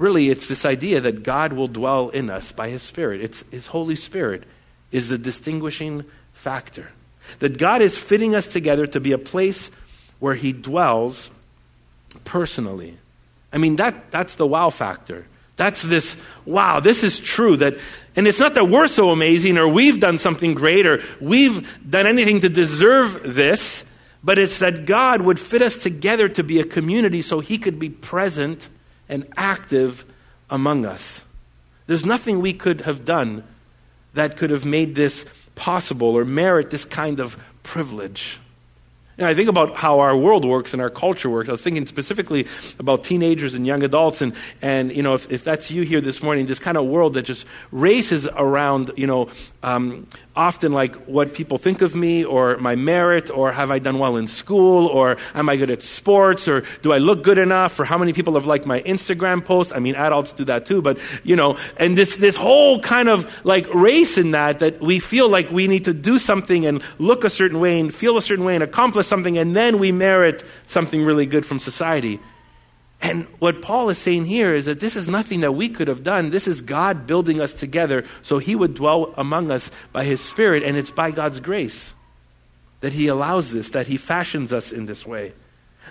Really, 0.01 0.29
it's 0.29 0.47
this 0.47 0.65
idea 0.65 0.99
that 1.01 1.21
God 1.21 1.53
will 1.53 1.67
dwell 1.67 2.09
in 2.09 2.31
us 2.31 2.51
by 2.51 2.69
His 2.69 2.81
Spirit. 2.81 3.21
It's 3.21 3.43
His 3.51 3.67
Holy 3.67 3.95
Spirit 3.95 4.45
is 4.91 5.09
the 5.09 5.17
distinguishing 5.19 6.05
factor. 6.33 6.89
That 7.37 7.59
God 7.59 7.83
is 7.83 7.99
fitting 7.99 8.33
us 8.33 8.47
together 8.47 8.87
to 8.87 8.99
be 8.99 9.11
a 9.11 9.19
place 9.19 9.69
where 10.17 10.33
He 10.33 10.53
dwells 10.53 11.29
personally. 12.25 12.97
I 13.53 13.59
mean, 13.59 13.75
that, 13.75 14.09
that's 14.09 14.33
the 14.33 14.47
wow 14.47 14.71
factor. 14.71 15.27
That's 15.55 15.83
this, 15.83 16.17
wow, 16.45 16.79
this 16.79 17.03
is 17.03 17.19
true. 17.19 17.57
That, 17.57 17.77
and 18.15 18.27
it's 18.27 18.39
not 18.39 18.55
that 18.55 18.69
we're 18.69 18.87
so 18.87 19.11
amazing 19.11 19.59
or 19.59 19.67
we've 19.67 19.99
done 19.99 20.17
something 20.17 20.55
great 20.55 20.87
or 20.87 21.03
we've 21.19 21.79
done 21.87 22.07
anything 22.07 22.39
to 22.39 22.49
deserve 22.49 23.35
this, 23.35 23.85
but 24.23 24.39
it's 24.39 24.57
that 24.57 24.87
God 24.87 25.21
would 25.21 25.39
fit 25.39 25.61
us 25.61 25.77
together 25.77 26.27
to 26.29 26.43
be 26.43 26.59
a 26.59 26.63
community 26.63 27.21
so 27.21 27.39
He 27.39 27.59
could 27.59 27.77
be 27.77 27.89
present 27.91 28.67
and 29.11 29.27
active 29.37 30.05
among 30.49 30.85
us. 30.85 31.23
There's 31.85 32.05
nothing 32.05 32.39
we 32.39 32.53
could 32.53 32.81
have 32.81 33.05
done 33.05 33.43
that 34.13 34.37
could 34.37 34.49
have 34.49 34.65
made 34.65 34.95
this 34.95 35.25
possible 35.55 36.17
or 36.17 36.25
merit 36.25 36.71
this 36.71 36.85
kind 36.85 37.19
of 37.19 37.37
privilege. 37.63 38.39
And 39.17 39.27
I 39.27 39.35
think 39.35 39.49
about 39.49 39.75
how 39.75 39.99
our 39.99 40.17
world 40.17 40.45
works 40.45 40.73
and 40.73 40.81
our 40.81 40.89
culture 40.89 41.29
works. 41.29 41.49
I 41.49 41.51
was 41.51 41.61
thinking 41.61 41.85
specifically 41.85 42.47
about 42.79 43.03
teenagers 43.03 43.53
and 43.53 43.67
young 43.67 43.83
adults, 43.83 44.21
and, 44.21 44.33
and 44.61 44.91
you 44.91 45.03
know, 45.03 45.13
if, 45.13 45.31
if 45.31 45.43
that's 45.43 45.69
you 45.69 45.83
here 45.83 46.01
this 46.01 46.23
morning, 46.23 46.45
this 46.47 46.59
kind 46.59 46.77
of 46.77 46.85
world 46.85 47.13
that 47.13 47.23
just 47.23 47.45
races 47.71 48.27
around, 48.27 48.91
you 48.95 49.05
know, 49.05 49.29
um, 49.61 50.07
often 50.35 50.71
like 50.71 50.95
what 51.05 51.33
people 51.33 51.57
think 51.57 51.81
of 51.81 51.93
me 51.93 52.23
or 52.23 52.55
my 52.57 52.75
merit 52.75 53.29
or 53.29 53.51
have 53.51 53.69
I 53.69 53.79
done 53.79 53.99
well 53.99 54.15
in 54.15 54.27
school 54.27 54.87
or 54.87 55.17
am 55.33 55.49
I 55.49 55.57
good 55.57 55.69
at 55.69 55.83
sports 55.83 56.47
or 56.47 56.63
do 56.81 56.93
I 56.93 56.99
look 56.99 57.23
good 57.23 57.37
enough 57.37 57.77
or 57.79 57.83
how 57.85 57.97
many 57.97 58.13
people 58.13 58.35
have 58.35 58.45
liked 58.45 58.65
my 58.65 58.79
Instagram 58.81 59.43
post? 59.43 59.73
I 59.73 59.79
mean, 59.79 59.95
adults 59.95 60.31
do 60.31 60.45
that 60.45 60.65
too, 60.65 60.81
but 60.81 60.99
you 61.23 61.35
know, 61.35 61.57
and 61.77 61.97
this, 61.97 62.15
this 62.15 62.35
whole 62.35 62.79
kind 62.79 63.09
of 63.09 63.45
like 63.45 63.71
race 63.73 64.17
in 64.17 64.31
that, 64.31 64.59
that 64.59 64.79
we 64.79 64.99
feel 64.99 65.27
like 65.27 65.51
we 65.51 65.67
need 65.67 65.85
to 65.85 65.93
do 65.93 66.17
something 66.17 66.65
and 66.65 66.81
look 66.97 67.25
a 67.25 67.29
certain 67.29 67.59
way 67.59 67.79
and 67.79 67.93
feel 67.93 68.17
a 68.17 68.21
certain 68.21 68.45
way 68.45 68.55
and 68.55 68.63
accomplish 68.63 69.07
something 69.07 69.37
and 69.37 69.53
then 69.53 69.79
we 69.79 69.91
merit 69.91 70.45
something 70.65 71.03
really 71.03 71.25
good 71.25 71.45
from 71.45 71.59
society. 71.59 72.19
And 73.01 73.25
what 73.39 73.61
Paul 73.61 73.89
is 73.89 73.97
saying 73.97 74.25
here 74.25 74.53
is 74.53 74.65
that 74.65 74.79
this 74.79 74.95
is 74.95 75.07
nothing 75.07 75.39
that 75.39 75.53
we 75.53 75.69
could 75.69 75.87
have 75.87 76.03
done. 76.03 76.29
This 76.29 76.47
is 76.47 76.61
God 76.61 77.07
building 77.07 77.41
us 77.41 77.53
together 77.53 78.05
so 78.21 78.37
he 78.37 78.55
would 78.55 78.75
dwell 78.75 79.13
among 79.17 79.49
us 79.49 79.71
by 79.91 80.03
his 80.03 80.21
Spirit, 80.21 80.63
and 80.63 80.77
it's 80.77 80.91
by 80.91 81.11
God's 81.11 81.39
grace 81.39 81.95
that 82.81 82.93
he 82.93 83.07
allows 83.07 83.51
this, 83.51 83.69
that 83.69 83.87
he 83.87 83.97
fashions 83.97 84.51
us 84.53 84.71
in 84.71 84.85
this 84.85 85.05
way. 85.05 85.33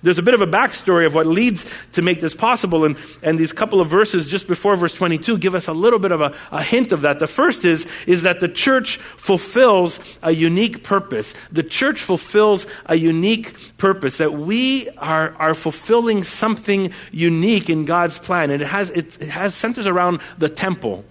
There's 0.02 0.18
a 0.18 0.22
bit 0.22 0.34
of 0.34 0.40
a 0.40 0.46
backstory 0.46 1.04
of 1.04 1.14
what 1.14 1.26
leads 1.26 1.66
to 1.92 2.02
make 2.02 2.20
this 2.20 2.34
possible, 2.34 2.84
and, 2.84 2.96
and 3.22 3.38
these 3.38 3.52
couple 3.52 3.80
of 3.80 3.88
verses 3.88 4.26
just 4.26 4.46
before 4.46 4.76
verse 4.76 4.94
22 4.94 5.38
give 5.38 5.54
us 5.54 5.68
a 5.68 5.72
little 5.72 5.98
bit 5.98 6.12
of 6.12 6.20
a, 6.20 6.34
a 6.50 6.62
hint 6.62 6.92
of 6.92 7.02
that. 7.02 7.18
The 7.18 7.26
first 7.26 7.64
is, 7.64 7.86
is 8.06 8.22
that 8.22 8.40
the 8.40 8.48
church 8.48 8.96
fulfills 8.96 10.00
a 10.22 10.32
unique 10.32 10.84
purpose. 10.84 11.34
The 11.52 11.62
church 11.62 12.00
fulfills 12.00 12.66
a 12.86 12.96
unique 12.96 13.76
purpose, 13.76 14.18
that 14.18 14.32
we 14.32 14.88
are, 14.96 15.34
are 15.38 15.54
fulfilling 15.54 16.22
something 16.22 16.92
unique 17.12 17.68
in 17.68 17.84
God's 17.84 18.18
plan, 18.18 18.50
and 18.50 18.62
it 18.62 18.68
has, 18.68 18.90
it, 18.90 19.20
it 19.20 19.28
has 19.28 19.54
centers 19.54 19.86
around 19.86 20.20
the 20.38 20.48
temple. 20.48 21.04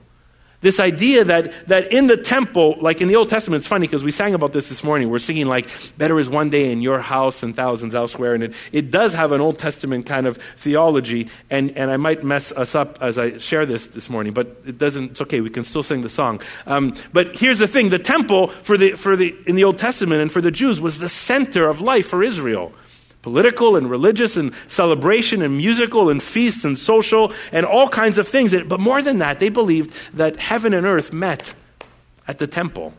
This 0.61 0.81
idea 0.81 1.23
that, 1.23 1.67
that 1.67 1.93
in 1.93 2.07
the 2.07 2.17
temple, 2.17 2.75
like 2.81 2.99
in 2.99 3.07
the 3.07 3.15
Old 3.15 3.29
Testament, 3.29 3.61
it's 3.61 3.67
funny 3.67 3.87
because 3.87 4.03
we 4.03 4.11
sang 4.11 4.33
about 4.33 4.51
this 4.51 4.67
this 4.67 4.83
morning. 4.83 5.09
We're 5.09 5.19
singing 5.19 5.45
like, 5.45 5.69
better 5.97 6.19
is 6.19 6.29
one 6.29 6.49
day 6.49 6.69
in 6.69 6.81
your 6.81 6.99
house 6.99 7.39
than 7.39 7.53
thousands 7.53 7.95
elsewhere. 7.95 8.33
And 8.33 8.43
it, 8.43 8.53
it 8.73 8.91
does 8.91 9.13
have 9.13 9.31
an 9.31 9.39
Old 9.39 9.57
Testament 9.57 10.05
kind 10.05 10.27
of 10.27 10.35
theology. 10.57 11.29
And, 11.49 11.77
and 11.77 11.89
I 11.89 11.95
might 11.95 12.25
mess 12.25 12.51
us 12.51 12.75
up 12.75 12.97
as 13.01 13.17
I 13.17 13.37
share 13.37 13.65
this 13.65 13.87
this 13.87 14.09
morning, 14.09 14.33
but 14.33 14.47
it 14.65 14.77
doesn't, 14.77 15.11
it's 15.11 15.21
okay. 15.21 15.39
We 15.39 15.49
can 15.49 15.63
still 15.63 15.83
sing 15.83 16.01
the 16.01 16.09
song. 16.09 16.41
Um, 16.65 16.93
but 17.13 17.37
here's 17.37 17.59
the 17.59 17.67
thing 17.67 17.89
the 17.89 17.97
temple 17.97 18.49
for 18.49 18.77
the, 18.77 18.91
for 18.91 19.15
the, 19.15 19.33
in 19.47 19.55
the 19.55 19.63
Old 19.63 19.77
Testament 19.77 20.21
and 20.21 20.29
for 20.29 20.41
the 20.41 20.51
Jews 20.51 20.81
was 20.81 20.99
the 20.99 21.09
center 21.09 21.69
of 21.69 21.79
life 21.79 22.07
for 22.07 22.21
Israel 22.21 22.73
political 23.21 23.75
and 23.75 23.89
religious 23.89 24.37
and 24.37 24.53
celebration 24.67 25.41
and 25.41 25.57
musical 25.57 26.09
and 26.09 26.23
feasts 26.23 26.63
and 26.63 26.79
social 26.79 27.33
and 27.51 27.65
all 27.65 27.89
kinds 27.89 28.17
of 28.17 28.27
things. 28.27 28.55
But 28.63 28.79
more 28.79 29.01
than 29.01 29.17
that, 29.17 29.39
they 29.39 29.49
believed 29.49 29.93
that 30.13 30.37
heaven 30.37 30.73
and 30.73 30.85
earth 30.85 31.11
met 31.11 31.53
at 32.27 32.39
the 32.39 32.47
temple, 32.47 32.93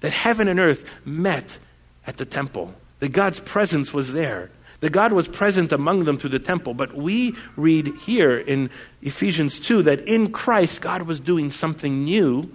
that 0.00 0.12
heaven 0.12 0.48
and 0.48 0.58
earth 0.58 0.88
met 1.04 1.58
at 2.06 2.16
the 2.16 2.24
temple, 2.24 2.74
that 3.00 3.10
God's 3.10 3.40
presence 3.40 3.92
was 3.92 4.12
there. 4.12 4.50
That 4.80 4.92
God 4.92 5.12
was 5.14 5.26
present 5.26 5.72
among 5.72 6.04
them 6.04 6.18
through 6.18 6.30
the 6.30 6.38
temple. 6.38 6.74
But 6.74 6.94
we 6.94 7.34
read 7.56 7.88
here 8.02 8.36
in 8.36 8.68
Ephesians 9.00 9.58
2 9.58 9.84
that 9.84 10.02
in 10.02 10.32
Christ, 10.32 10.82
God 10.82 11.02
was 11.02 11.18
doing 11.18 11.50
something 11.50 12.04
new, 12.04 12.54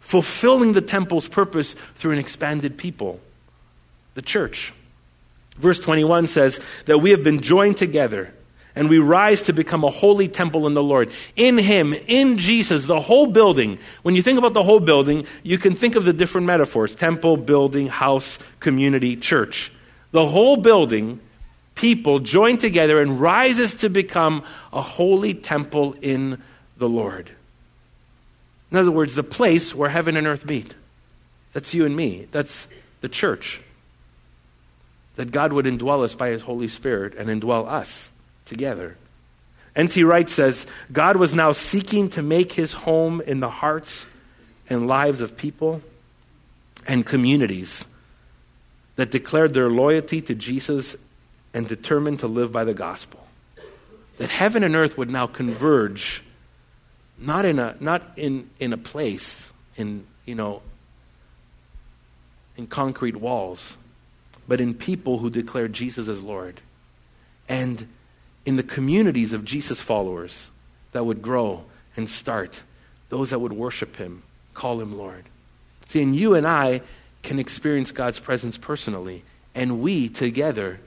fulfilling 0.00 0.72
the 0.72 0.80
temple's 0.80 1.28
purpose 1.28 1.76
through 1.94 2.10
an 2.10 2.18
expanded 2.18 2.76
people, 2.76 3.20
the 4.14 4.22
church. 4.22 4.74
Verse 5.58 5.80
21 5.80 6.26
says 6.26 6.60
that 6.84 6.98
we 6.98 7.10
have 7.10 7.22
been 7.22 7.40
joined 7.40 7.76
together 7.76 8.32
and 8.74 8.90
we 8.90 8.98
rise 8.98 9.44
to 9.44 9.54
become 9.54 9.84
a 9.84 9.90
holy 9.90 10.28
temple 10.28 10.66
in 10.66 10.74
the 10.74 10.82
Lord. 10.82 11.10
In 11.34 11.56
Him, 11.56 11.94
in 11.94 12.36
Jesus, 12.36 12.86
the 12.86 13.00
whole 13.00 13.26
building. 13.26 13.78
When 14.02 14.14
you 14.14 14.22
think 14.22 14.38
about 14.38 14.52
the 14.52 14.62
whole 14.62 14.80
building, 14.80 15.26
you 15.42 15.56
can 15.56 15.74
think 15.74 15.96
of 15.96 16.04
the 16.04 16.12
different 16.12 16.46
metaphors 16.46 16.94
temple, 16.94 17.38
building, 17.38 17.88
house, 17.88 18.38
community, 18.60 19.16
church. 19.16 19.72
The 20.12 20.26
whole 20.26 20.58
building, 20.58 21.20
people 21.74 22.18
join 22.18 22.58
together 22.58 23.00
and 23.00 23.18
rises 23.18 23.76
to 23.76 23.88
become 23.88 24.44
a 24.74 24.82
holy 24.82 25.32
temple 25.32 25.94
in 26.02 26.42
the 26.76 26.88
Lord. 26.88 27.30
In 28.70 28.76
other 28.76 28.90
words, 28.90 29.14
the 29.14 29.22
place 29.22 29.74
where 29.74 29.88
heaven 29.88 30.18
and 30.18 30.26
earth 30.26 30.44
meet. 30.44 30.74
That's 31.52 31.72
you 31.72 31.86
and 31.86 31.96
me. 31.96 32.28
That's 32.30 32.68
the 33.00 33.08
church 33.08 33.62
that 35.16 35.32
God 35.32 35.52
would 35.52 35.66
indwell 35.66 36.04
us 36.04 36.14
by 36.14 36.28
his 36.28 36.42
Holy 36.42 36.68
Spirit 36.68 37.14
and 37.14 37.28
indwell 37.28 37.66
us 37.66 38.10
together. 38.44 38.96
N.T. 39.74 40.04
Wright 40.04 40.28
says 40.28 40.66
God 40.92 41.16
was 41.16 41.34
now 41.34 41.52
seeking 41.52 42.08
to 42.10 42.22
make 42.22 42.52
his 42.52 42.72
home 42.72 43.20
in 43.20 43.40
the 43.40 43.50
hearts 43.50 44.06
and 44.70 44.86
lives 44.86 45.20
of 45.20 45.36
people 45.36 45.82
and 46.86 47.04
communities 47.04 47.84
that 48.96 49.10
declared 49.10 49.52
their 49.52 49.68
loyalty 49.68 50.22
to 50.22 50.34
Jesus 50.34 50.96
and 51.52 51.68
determined 51.68 52.20
to 52.20 52.26
live 52.26 52.52
by 52.52 52.64
the 52.64 52.74
gospel. 52.74 53.26
That 54.18 54.30
heaven 54.30 54.62
and 54.64 54.74
earth 54.74 54.96
would 54.96 55.10
now 55.10 55.26
converge, 55.26 56.24
not 57.18 57.44
in 57.44 57.58
a, 57.58 57.76
not 57.80 58.02
in, 58.16 58.48
in 58.58 58.72
a 58.72 58.78
place, 58.78 59.52
in, 59.76 60.06
you 60.24 60.34
know, 60.34 60.62
in 62.56 62.66
concrete 62.66 63.16
walls, 63.16 63.76
but 64.48 64.60
in 64.60 64.74
people 64.74 65.18
who 65.18 65.30
declare 65.30 65.68
Jesus 65.68 66.08
as 66.08 66.22
Lord. 66.22 66.60
And 67.48 67.86
in 68.44 68.56
the 68.56 68.62
communities 68.62 69.32
of 69.32 69.44
Jesus 69.44 69.80
followers 69.80 70.48
that 70.92 71.04
would 71.04 71.22
grow 71.22 71.64
and 71.96 72.08
start, 72.08 72.62
those 73.08 73.30
that 73.30 73.40
would 73.40 73.52
worship 73.52 73.96
him, 73.96 74.22
call 74.54 74.80
him 74.80 74.96
Lord. 74.96 75.24
See, 75.88 76.02
and 76.02 76.14
you 76.14 76.34
and 76.34 76.46
I 76.46 76.82
can 77.22 77.38
experience 77.38 77.92
God's 77.92 78.20
presence 78.20 78.56
personally, 78.56 79.24
and 79.54 79.80
we 79.80 80.08
together, 80.08 80.80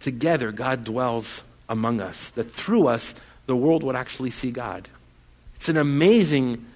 together, 0.00 0.52
God 0.52 0.84
dwells 0.84 1.42
among 1.68 2.00
us, 2.00 2.30
that 2.30 2.50
through 2.50 2.88
us, 2.88 3.14
the 3.46 3.56
world 3.56 3.82
would 3.82 3.96
actually 3.96 4.30
see 4.30 4.50
God. 4.50 4.88
It's 5.56 5.68
an 5.68 5.76
amazing 5.76 6.66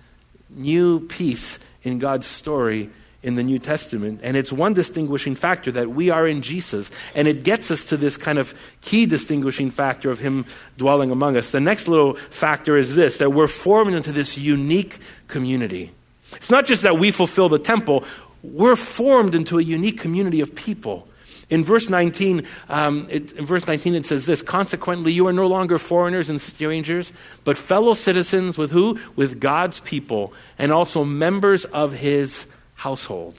new 0.51 1.01
piece 1.01 1.59
in 1.83 1.99
God's 1.99 2.27
story 2.27 2.91
in 3.23 3.37
the 3.37 3.43
New 3.43 3.59
Testament. 3.59 4.21
And 4.23 4.37
it's 4.37 4.53
one 4.53 4.73
distinguishing 4.73 5.35
factor 5.35 5.71
that 5.73 5.91
we 5.91 6.11
are 6.11 6.27
in 6.27 6.43
Jesus. 6.43 6.91
And 7.15 7.29
it 7.29 7.45
gets 7.45 7.71
us 7.71 7.85
to 7.85 7.97
this 7.97 8.17
kind 8.17 8.39
of 8.39 8.55
key 8.81 9.07
distinguishing 9.07 9.71
factor 9.71 10.11
of 10.11 10.19
Him 10.19 10.45
dwelling 10.77 11.11
among 11.11 11.37
us. 11.37 11.51
The 11.51 11.61
next 11.61 11.89
little 11.89 12.15
factor 12.15 12.77
is 12.77 12.95
this 12.95 13.19
that 13.19 13.31
we're 13.31 13.47
formed 13.47 13.95
into 13.95 14.13
this 14.13 14.37
unique 14.37 14.99
community. 15.29 15.93
It's 16.37 16.51
not 16.51 16.67
just 16.67 16.83
that 16.83 16.99
we 16.99 17.11
fulfill 17.11 17.49
the 17.49 17.59
temple, 17.59 18.05
we're 18.43 18.77
formed 18.77 19.35
into 19.35 19.59
a 19.59 19.63
unique 19.63 20.01
community 20.01 20.41
of 20.41 20.55
people. 20.55 21.09
In 21.51 21.63
verse 21.65 21.91
19, 21.91 22.47
um, 22.71 23.07
it, 23.11 23.33
in 23.33 23.45
verse 23.45 23.67
19, 23.67 23.95
it 23.95 24.07
says 24.07 24.25
this 24.25 24.41
Consequently, 24.41 25.13
you 25.13 25.27
are 25.27 25.35
no 25.35 25.47
longer 25.47 25.79
foreigners 25.79 26.31
and 26.31 26.41
strangers, 26.41 27.13
but 27.45 27.59
fellow 27.59 27.93
citizens 27.93 28.57
with 28.57 28.71
who? 28.71 28.99
With 29.17 29.39
God's 29.39 29.79
people, 29.81 30.33
and 30.59 30.73
also 30.73 31.05
members 31.05 31.67
of 31.67 31.93
his 31.93 32.47
household. 32.83 33.39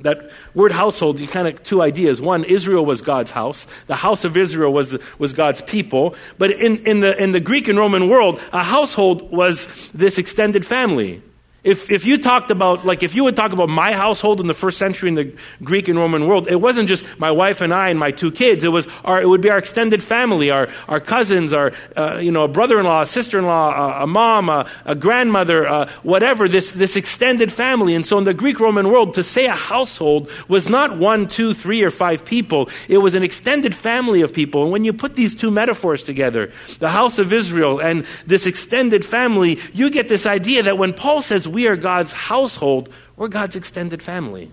That 0.00 0.30
word 0.54 0.72
household, 0.72 1.18
you 1.18 1.26
kind 1.26 1.48
of 1.48 1.62
two 1.64 1.82
ideas. 1.82 2.20
One, 2.20 2.44
Israel 2.44 2.84
was 2.84 3.00
God's 3.00 3.30
house. 3.30 3.66
The 3.86 3.96
house 3.96 4.24
of 4.24 4.36
Israel 4.36 4.72
was, 4.72 4.98
was 5.18 5.32
God's 5.32 5.62
people. 5.62 6.14
But 6.38 6.50
in, 6.50 6.76
in, 6.86 7.00
the, 7.00 7.20
in 7.20 7.32
the 7.32 7.40
Greek 7.40 7.66
and 7.66 7.78
Roman 7.78 8.08
world, 8.08 8.40
a 8.52 8.62
household 8.62 9.32
was 9.32 9.90
this 9.92 10.18
extended 10.18 10.64
family. 10.66 11.22
If, 11.66 11.90
if 11.90 12.04
you 12.04 12.16
talked 12.16 12.52
about, 12.52 12.86
like, 12.86 13.02
if 13.02 13.16
you 13.16 13.24
would 13.24 13.34
talk 13.34 13.50
about 13.50 13.68
my 13.68 13.92
household 13.92 14.40
in 14.40 14.46
the 14.46 14.54
first 14.54 14.78
century 14.78 15.08
in 15.08 15.16
the 15.16 15.32
Greek 15.64 15.88
and 15.88 15.98
Roman 15.98 16.28
world, 16.28 16.46
it 16.46 16.60
wasn't 16.60 16.88
just 16.88 17.04
my 17.18 17.32
wife 17.32 17.60
and 17.60 17.74
I 17.74 17.88
and 17.88 17.98
my 17.98 18.12
two 18.12 18.30
kids. 18.30 18.62
It 18.62 18.68
was 18.68 18.86
our, 19.04 19.20
it 19.20 19.28
would 19.28 19.40
be 19.40 19.50
our 19.50 19.58
extended 19.58 20.00
family, 20.00 20.52
our, 20.52 20.68
our 20.88 21.00
cousins, 21.00 21.52
our, 21.52 21.72
uh, 21.96 22.20
you 22.22 22.30
know, 22.30 22.44
a 22.44 22.48
brother-in-law, 22.48 23.02
a 23.02 23.06
sister-in-law, 23.06 23.98
a, 23.98 24.04
a 24.04 24.06
mom, 24.06 24.48
a, 24.48 24.70
a 24.84 24.94
grandmother, 24.94 25.66
uh, 25.66 25.90
whatever, 26.04 26.48
this, 26.48 26.70
this 26.70 26.94
extended 26.94 27.52
family. 27.52 27.96
And 27.96 28.06
so 28.06 28.16
in 28.16 28.22
the 28.22 28.32
Greek 28.32 28.60
Roman 28.60 28.88
world, 28.88 29.14
to 29.14 29.24
say 29.24 29.46
a 29.46 29.52
household 29.52 30.30
was 30.46 30.68
not 30.68 30.96
one, 30.98 31.26
two, 31.26 31.52
three, 31.52 31.82
or 31.82 31.90
five 31.90 32.24
people. 32.24 32.70
It 32.88 32.98
was 32.98 33.16
an 33.16 33.24
extended 33.24 33.74
family 33.74 34.22
of 34.22 34.32
people. 34.32 34.62
And 34.62 34.70
when 34.70 34.84
you 34.84 34.92
put 34.92 35.16
these 35.16 35.34
two 35.34 35.50
metaphors 35.50 36.04
together, 36.04 36.52
the 36.78 36.90
house 36.90 37.18
of 37.18 37.32
Israel 37.32 37.80
and 37.80 38.06
this 38.24 38.46
extended 38.46 39.04
family, 39.04 39.58
you 39.74 39.90
get 39.90 40.06
this 40.06 40.26
idea 40.26 40.62
that 40.62 40.78
when 40.78 40.94
Paul 40.94 41.22
says 41.22 41.48
we 41.56 41.66
are 41.68 41.76
God's 41.76 42.12
household, 42.12 42.90
we're 43.16 43.28
God's 43.28 43.56
extended 43.56 44.02
family. 44.02 44.50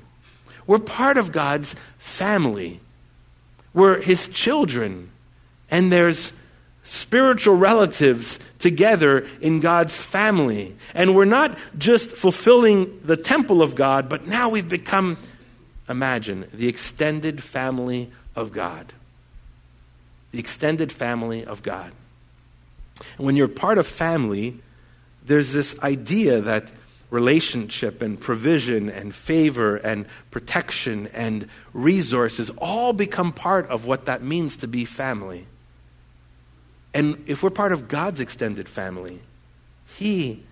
We're 0.65 0.79
part 0.79 1.17
of 1.17 1.33
God's 1.33 1.75
family. 1.97 2.79
We're 3.73 3.99
his 3.99 4.27
children. 4.27 5.11
And 5.69 5.91
there's 5.91 6.31
spiritual 6.83 7.57
relatives 7.57 8.39
together 8.57 9.27
in 9.41 9.59
God's 9.59 9.99
family. 9.99 10.77
And 10.95 11.13
we're 11.13 11.25
not 11.25 11.57
just 11.77 12.09
fulfilling 12.11 13.01
the 13.03 13.17
temple 13.17 13.61
of 13.61 13.75
God, 13.75 14.07
but 14.07 14.25
now 14.25 14.47
we've 14.47 14.69
become, 14.69 15.17
imagine, 15.89 16.45
the 16.53 16.69
extended 16.69 17.43
family 17.43 18.11
of 18.33 18.53
God. 18.53 18.93
The 20.31 20.39
extended 20.39 20.93
family 20.93 21.43
of 21.43 21.63
God. 21.63 21.91
And 23.17 23.25
when 23.25 23.35
you're 23.35 23.49
part 23.49 23.77
of 23.77 23.87
family, 23.87 24.57
there's 25.25 25.51
this 25.51 25.77
idea 25.81 26.39
that 26.39 26.71
relationship 27.13 28.01
and 28.01 28.19
provision 28.19 28.89
and 28.89 29.13
favor 29.13 29.75
and 29.75 30.07
protection 30.31 31.05
and 31.13 31.47
resources 31.71 32.49
all 32.57 32.91
become 32.91 33.31
part 33.31 33.69
of 33.69 33.85
what 33.85 34.05
that 34.05 34.23
means 34.23 34.57
to 34.57 34.67
be 34.67 34.83
family. 34.83 35.45
And 36.91 37.23
if 37.27 37.43
we're 37.43 37.51
part 37.51 37.71
of 37.71 37.87
God's 37.87 38.19
extended 38.19 38.67
family, 38.67 39.21
He 39.85 40.43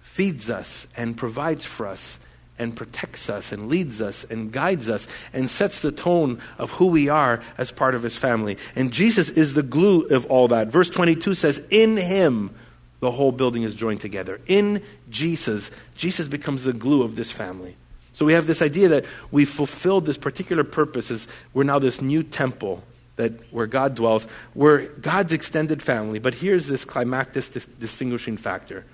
feeds 0.00 0.48
us 0.48 0.86
and 0.96 1.14
provides 1.14 1.66
for 1.66 1.86
us 1.86 2.18
and 2.58 2.74
protects 2.74 3.28
us 3.28 3.52
and 3.52 3.68
leads 3.68 4.00
us 4.00 4.24
and 4.24 4.50
guides 4.50 4.88
us 4.88 5.06
and 5.34 5.50
sets 5.50 5.82
the 5.82 5.92
tone 5.92 6.40
of 6.56 6.70
who 6.70 6.86
we 6.86 7.10
are 7.10 7.42
as 7.58 7.70
part 7.70 7.94
of 7.94 8.02
His 8.02 8.16
family. 8.16 8.56
And 8.74 8.94
Jesus 8.94 9.28
is 9.28 9.52
the 9.52 9.62
glue 9.62 10.06
of 10.06 10.24
all 10.30 10.48
that. 10.48 10.68
Verse 10.68 10.88
22 10.88 11.34
says, 11.34 11.62
In 11.68 11.98
Him 11.98 12.54
the 13.02 13.10
whole 13.10 13.32
building 13.32 13.64
is 13.64 13.74
joined 13.74 14.00
together. 14.00 14.40
In 14.46 14.80
Jesus, 15.10 15.72
Jesus 15.96 16.28
becomes 16.28 16.62
the 16.62 16.72
glue 16.72 17.02
of 17.02 17.16
this 17.16 17.32
family. 17.32 17.76
So 18.12 18.24
we 18.24 18.34
have 18.34 18.46
this 18.46 18.62
idea 18.62 18.90
that 18.90 19.06
we've 19.32 19.50
fulfilled 19.50 20.06
this 20.06 20.16
particular 20.16 20.62
purpose 20.62 21.10
as 21.10 21.26
we're 21.52 21.64
now 21.64 21.80
this 21.80 22.00
new 22.00 22.22
temple 22.22 22.84
that 23.16 23.32
where 23.52 23.66
God 23.66 23.96
dwells. 23.96 24.28
We're 24.54 24.86
God's 24.86 25.32
extended 25.32 25.82
family. 25.82 26.20
But 26.20 26.36
here's 26.36 26.68
this 26.68 26.84
climactic 26.84 27.52
dis- 27.52 27.66
distinguishing 27.66 28.36
factor. 28.36 28.84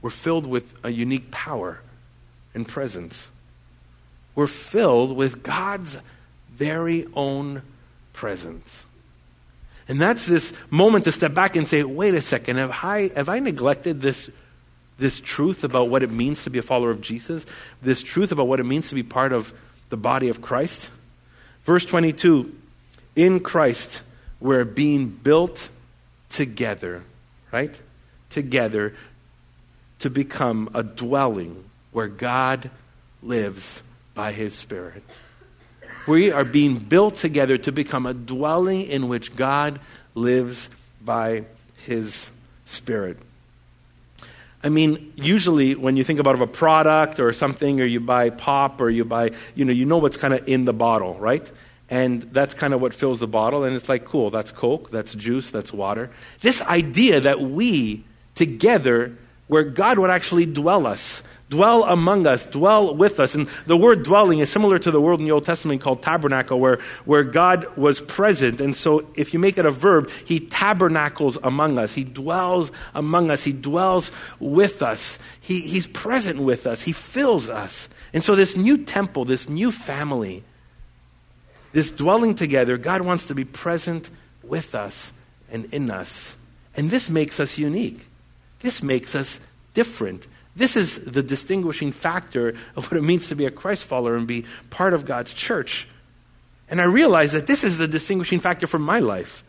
We're 0.00 0.08
filled 0.08 0.46
with 0.46 0.74
a 0.82 0.88
unique 0.88 1.30
power 1.30 1.80
and 2.54 2.66
presence. 2.66 3.30
We're 4.34 4.46
filled 4.46 5.14
with 5.14 5.42
God's 5.42 5.98
very 6.50 7.06
own 7.12 7.60
presence. 8.14 8.86
And 9.88 10.00
that's 10.00 10.26
this 10.26 10.52
moment 10.70 11.04
to 11.04 11.12
step 11.12 11.34
back 11.34 11.56
and 11.56 11.66
say, 11.66 11.82
wait 11.82 12.14
a 12.14 12.22
second, 12.22 12.56
have 12.56 12.70
I, 12.82 13.10
have 13.14 13.28
I 13.28 13.40
neglected 13.40 14.00
this, 14.00 14.30
this 14.98 15.20
truth 15.20 15.64
about 15.64 15.88
what 15.88 16.02
it 16.02 16.10
means 16.10 16.44
to 16.44 16.50
be 16.50 16.58
a 16.58 16.62
follower 16.62 16.90
of 16.90 17.00
Jesus, 17.00 17.44
this 17.82 18.02
truth 18.02 18.32
about 18.32 18.46
what 18.46 18.60
it 18.60 18.64
means 18.64 18.88
to 18.90 18.94
be 18.94 19.02
part 19.02 19.32
of 19.32 19.52
the 19.88 19.96
body 19.96 20.28
of 20.28 20.40
Christ. 20.40 20.90
Verse 21.64 21.84
22 21.84 22.54
In 23.16 23.40
Christ, 23.40 24.02
we're 24.40 24.64
being 24.64 25.08
built 25.08 25.68
together, 26.30 27.02
right? 27.50 27.78
Together 28.30 28.94
to 29.98 30.10
become 30.10 30.70
a 30.74 30.82
dwelling 30.82 31.64
where 31.92 32.08
God 32.08 32.70
lives 33.22 33.82
by 34.14 34.32
his 34.32 34.54
Spirit. 34.54 35.04
We 36.06 36.32
are 36.32 36.44
being 36.44 36.78
built 36.78 37.16
together 37.16 37.58
to 37.58 37.72
become 37.72 38.06
a 38.06 38.14
dwelling 38.14 38.82
in 38.82 39.08
which 39.08 39.36
God 39.36 39.80
lives 40.14 40.68
by 41.00 41.44
his 41.86 42.30
Spirit. 42.64 43.18
I 44.64 44.68
mean, 44.68 45.12
usually 45.16 45.74
when 45.74 45.96
you 45.96 46.04
think 46.04 46.20
about 46.20 46.40
a 46.40 46.46
product 46.46 47.18
or 47.20 47.32
something, 47.32 47.80
or 47.80 47.84
you 47.84 48.00
buy 48.00 48.30
pop, 48.30 48.80
or 48.80 48.90
you 48.90 49.04
buy, 49.04 49.32
you 49.54 49.64
know, 49.64 49.72
you 49.72 49.84
know 49.84 49.98
what's 49.98 50.16
kind 50.16 50.32
of 50.32 50.48
in 50.48 50.64
the 50.64 50.72
bottle, 50.72 51.14
right? 51.18 51.50
And 51.90 52.22
that's 52.22 52.54
kind 52.54 52.72
of 52.72 52.80
what 52.80 52.94
fills 52.94 53.18
the 53.18 53.26
bottle. 53.26 53.64
And 53.64 53.76
it's 53.76 53.88
like, 53.88 54.04
cool, 54.04 54.30
that's 54.30 54.52
Coke, 54.52 54.90
that's 54.90 55.14
juice, 55.14 55.50
that's 55.50 55.72
water. 55.72 56.10
This 56.40 56.62
idea 56.62 57.20
that 57.20 57.40
we 57.40 58.04
together, 58.34 59.16
where 59.48 59.64
God 59.64 59.98
would 59.98 60.10
actually 60.10 60.46
dwell 60.46 60.86
us, 60.86 61.22
dwell 61.52 61.84
among 61.84 62.26
us, 62.26 62.46
dwell 62.46 62.94
with 62.94 63.20
us. 63.20 63.34
And 63.34 63.46
the 63.66 63.76
word 63.76 64.04
dwelling 64.04 64.38
is 64.38 64.50
similar 64.50 64.78
to 64.78 64.90
the 64.90 65.02
word 65.02 65.18
in 65.18 65.26
the 65.26 65.32
Old 65.32 65.44
Testament 65.44 65.82
called 65.82 66.02
tabernacle, 66.02 66.58
where, 66.58 66.78
where 67.04 67.24
God 67.24 67.76
was 67.76 68.00
present. 68.00 68.58
And 68.58 68.74
so 68.74 69.06
if 69.16 69.34
you 69.34 69.38
make 69.38 69.58
it 69.58 69.66
a 69.66 69.70
verb, 69.70 70.10
he 70.24 70.40
tabernacles 70.40 71.36
among 71.42 71.78
us. 71.78 71.92
He 71.92 72.04
dwells 72.04 72.72
among 72.94 73.30
us. 73.30 73.44
He 73.44 73.52
dwells 73.52 74.10
with 74.40 74.82
us. 74.82 75.18
He, 75.42 75.60
he's 75.60 75.86
present 75.86 76.40
with 76.40 76.66
us. 76.66 76.80
He 76.80 76.92
fills 76.92 77.50
us. 77.50 77.90
And 78.14 78.24
so 78.24 78.34
this 78.34 78.56
new 78.56 78.78
temple, 78.78 79.26
this 79.26 79.46
new 79.46 79.70
family, 79.70 80.44
this 81.72 81.90
dwelling 81.90 82.34
together, 82.34 82.78
God 82.78 83.02
wants 83.02 83.26
to 83.26 83.34
be 83.34 83.44
present 83.44 84.08
with 84.42 84.74
us 84.74 85.12
and 85.50 85.66
in 85.66 85.90
us. 85.90 86.34
And 86.74 86.90
this 86.90 87.10
makes 87.10 87.38
us 87.38 87.58
unique. 87.58 88.06
This 88.60 88.82
makes 88.82 89.14
us 89.14 89.38
different. 89.74 90.26
This 90.54 90.76
is 90.76 90.98
the 90.98 91.22
distinguishing 91.22 91.92
factor 91.92 92.54
of 92.76 92.90
what 92.90 92.98
it 92.98 93.02
means 93.02 93.28
to 93.28 93.34
be 93.34 93.46
a 93.46 93.50
Christ 93.50 93.84
follower 93.84 94.16
and 94.16 94.26
be 94.26 94.44
part 94.70 94.92
of 94.92 95.06
God's 95.06 95.32
church. 95.32 95.88
And 96.68 96.80
I 96.80 96.84
realize 96.84 97.32
that 97.32 97.46
this 97.46 97.64
is 97.64 97.78
the 97.78 97.88
distinguishing 97.88 98.40
factor 98.40 98.66
for 98.66 98.78
my 98.78 98.98
life. 98.98 99.44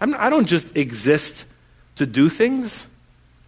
I'm, 0.00 0.14
I 0.14 0.30
do 0.30 0.38
not 0.38 0.46
just 0.46 0.76
exist 0.76 1.46
to 1.96 2.06
do 2.06 2.28
things, 2.28 2.86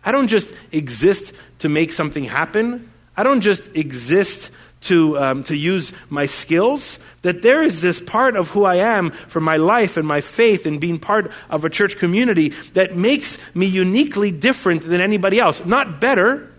I 0.04 0.12
don't 0.12 0.28
just 0.28 0.54
exist 0.72 1.34
to 1.58 1.68
make 1.68 1.92
something 1.92 2.24
happen, 2.24 2.90
I 3.16 3.22
don't 3.22 3.42
just 3.42 3.76
exist 3.76 4.50
to, 4.82 5.18
um, 5.18 5.44
to 5.44 5.56
use 5.56 5.92
my 6.08 6.26
skills, 6.26 6.98
that 7.22 7.42
there 7.42 7.62
is 7.62 7.80
this 7.80 8.00
part 8.00 8.36
of 8.36 8.50
who 8.50 8.64
I 8.64 8.76
am 8.76 9.10
for 9.10 9.40
my 9.40 9.56
life 9.56 9.96
and 9.96 10.06
my 10.06 10.20
faith 10.20 10.66
and 10.66 10.80
being 10.80 10.98
part 10.98 11.32
of 11.50 11.64
a 11.64 11.70
church 11.70 11.98
community 11.98 12.50
that 12.74 12.96
makes 12.96 13.38
me 13.54 13.66
uniquely 13.66 14.30
different 14.30 14.82
than 14.82 15.00
anybody 15.00 15.38
else. 15.38 15.64
Not 15.64 16.00
better, 16.00 16.50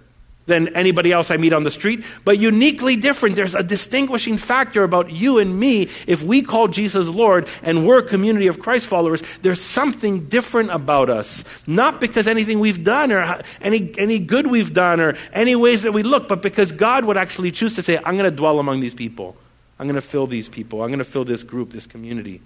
than 0.50 0.76
anybody 0.76 1.14
else 1.14 1.32
I 1.32 1.38
meet 1.38 1.54
on 1.54 1.64
the 1.64 1.72
street, 1.72 2.04
but 2.26 2.38
uniquely 2.38 2.98
different. 2.98 3.38
There's 3.38 3.56
a 3.56 3.64
distinguishing 3.64 4.38
factor 4.38 4.84
about 4.84 5.10
you 5.12 5.40
and 5.40 5.58
me. 5.58 5.84
If 6.08 6.22
we 6.22 6.42
call 6.42 6.68
Jesus 6.68 7.08
Lord 7.08 7.48
and 7.64 7.88
we're 7.88 8.00
a 8.00 8.04
community 8.04 8.48
of 8.48 8.60
Christ 8.60 8.88
followers, 8.88 9.24
there's 9.42 9.62
something 9.62 10.28
different 10.28 10.72
about 10.72 11.10
us. 11.10 11.46
Not 11.66 12.02
because 12.02 12.28
anything 12.28 12.60
we've 12.60 12.84
done 12.84 13.14
or 13.14 13.42
any, 13.62 13.94
any 13.98 14.20
good 14.20 14.48
we've 14.48 14.74
done 14.74 15.00
or 15.00 15.16
any 15.32 15.56
ways 15.56 15.84
that 15.84 15.94
we 15.94 16.04
look, 16.04 16.28
but 16.28 16.42
because 16.42 16.74
God 16.74 17.06
would 17.06 17.18
actually 17.18 17.52
choose 17.52 17.76
to 17.76 17.82
say, 17.82 17.98
I'm 17.98 18.18
going 18.18 18.30
to 18.30 18.36
dwell 18.36 18.60
among 18.60 18.82
these 18.82 18.94
people. 18.94 19.38
I'm 19.80 19.86
going 19.86 19.96
to 19.96 20.02
fill 20.02 20.28
these 20.28 20.50
people. 20.50 20.82
I'm 20.82 20.90
going 20.90 21.00
to 21.00 21.06
fill 21.06 21.24
this 21.24 21.44
group, 21.44 21.70
this 21.70 21.88
community, 21.88 22.42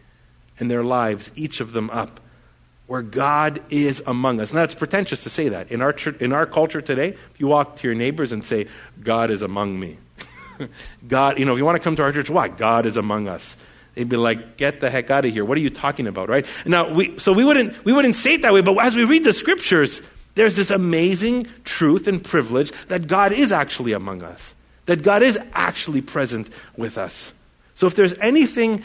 and 0.60 0.70
their 0.70 0.84
lives, 0.84 1.32
each 1.36 1.62
of 1.62 1.74
them 1.74 1.90
up 1.90 2.20
where 2.88 3.02
God 3.02 3.62
is 3.70 4.04
among 4.06 4.40
us. 4.40 4.54
Now, 4.54 4.64
it's 4.64 4.76
pretentious 4.76 5.24
to 5.24 5.30
say 5.30 5.50
that. 5.50 5.72
In 5.72 5.82
our, 5.82 5.94
church, 5.94 6.20
in 6.22 6.34
our 6.34 6.46
culture 6.46 6.82
today, 6.82 7.10
if 7.10 7.40
you 7.40 7.48
walk 7.48 7.78
to 7.78 7.88
your 7.88 7.96
neighbors 7.96 8.32
and 8.32 8.46
say, 8.46 8.68
God 9.02 9.32
is 9.32 9.42
among 9.42 9.80
me, 9.80 9.98
God, 11.08 11.40
you 11.40 11.46
know, 11.46 11.54
if 11.54 11.58
you 11.58 11.66
want 11.66 11.78
to 11.78 11.84
come 11.84 11.96
to 11.96 12.04
our 12.04 12.12
church, 12.12 12.30
why? 12.30 12.50
God 12.50 12.86
is 12.86 12.98
among 12.98 13.28
us. 13.28 13.56
They'd 13.96 14.10
be 14.10 14.18
like, 14.18 14.58
get 14.58 14.80
the 14.80 14.90
heck 14.90 15.12
out 15.12 15.24
of 15.24 15.32
here. 15.32 15.46
What 15.46 15.58
are 15.58 15.62
you 15.62 15.70
talking 15.70 16.08
about, 16.08 16.28
right? 16.28 16.46
Now, 16.66 16.92
we, 16.92 17.18
so 17.20 17.32
we 17.32 17.46
wouldn't, 17.46 17.86
we 17.86 17.94
wouldn't 17.94 18.16
say 18.16 18.36
it 18.36 18.42
that 18.42 18.54
way, 18.54 18.62
but 18.62 18.78
as 18.80 18.96
we 18.96 19.04
read 19.06 19.24
the 19.24 19.34
scriptures, 19.34 20.02
there's 20.36 20.56
this 20.56 20.72
amazing 20.72 21.48
truth 21.64 22.08
and 22.08 22.24
privilege 22.24 22.72
that 22.88 23.08
God 23.08 23.32
is 23.32 23.52
actually 23.52 23.94
among 23.94 24.24
us, 24.24 24.56
that 24.86 25.04
God 25.04 25.22
is 25.22 25.38
actually 25.54 26.02
present 26.02 26.50
with 26.76 26.98
us. 26.98 27.34
So 27.76 27.88
if 27.88 27.96
there's 27.96 28.18
anything 28.18 28.84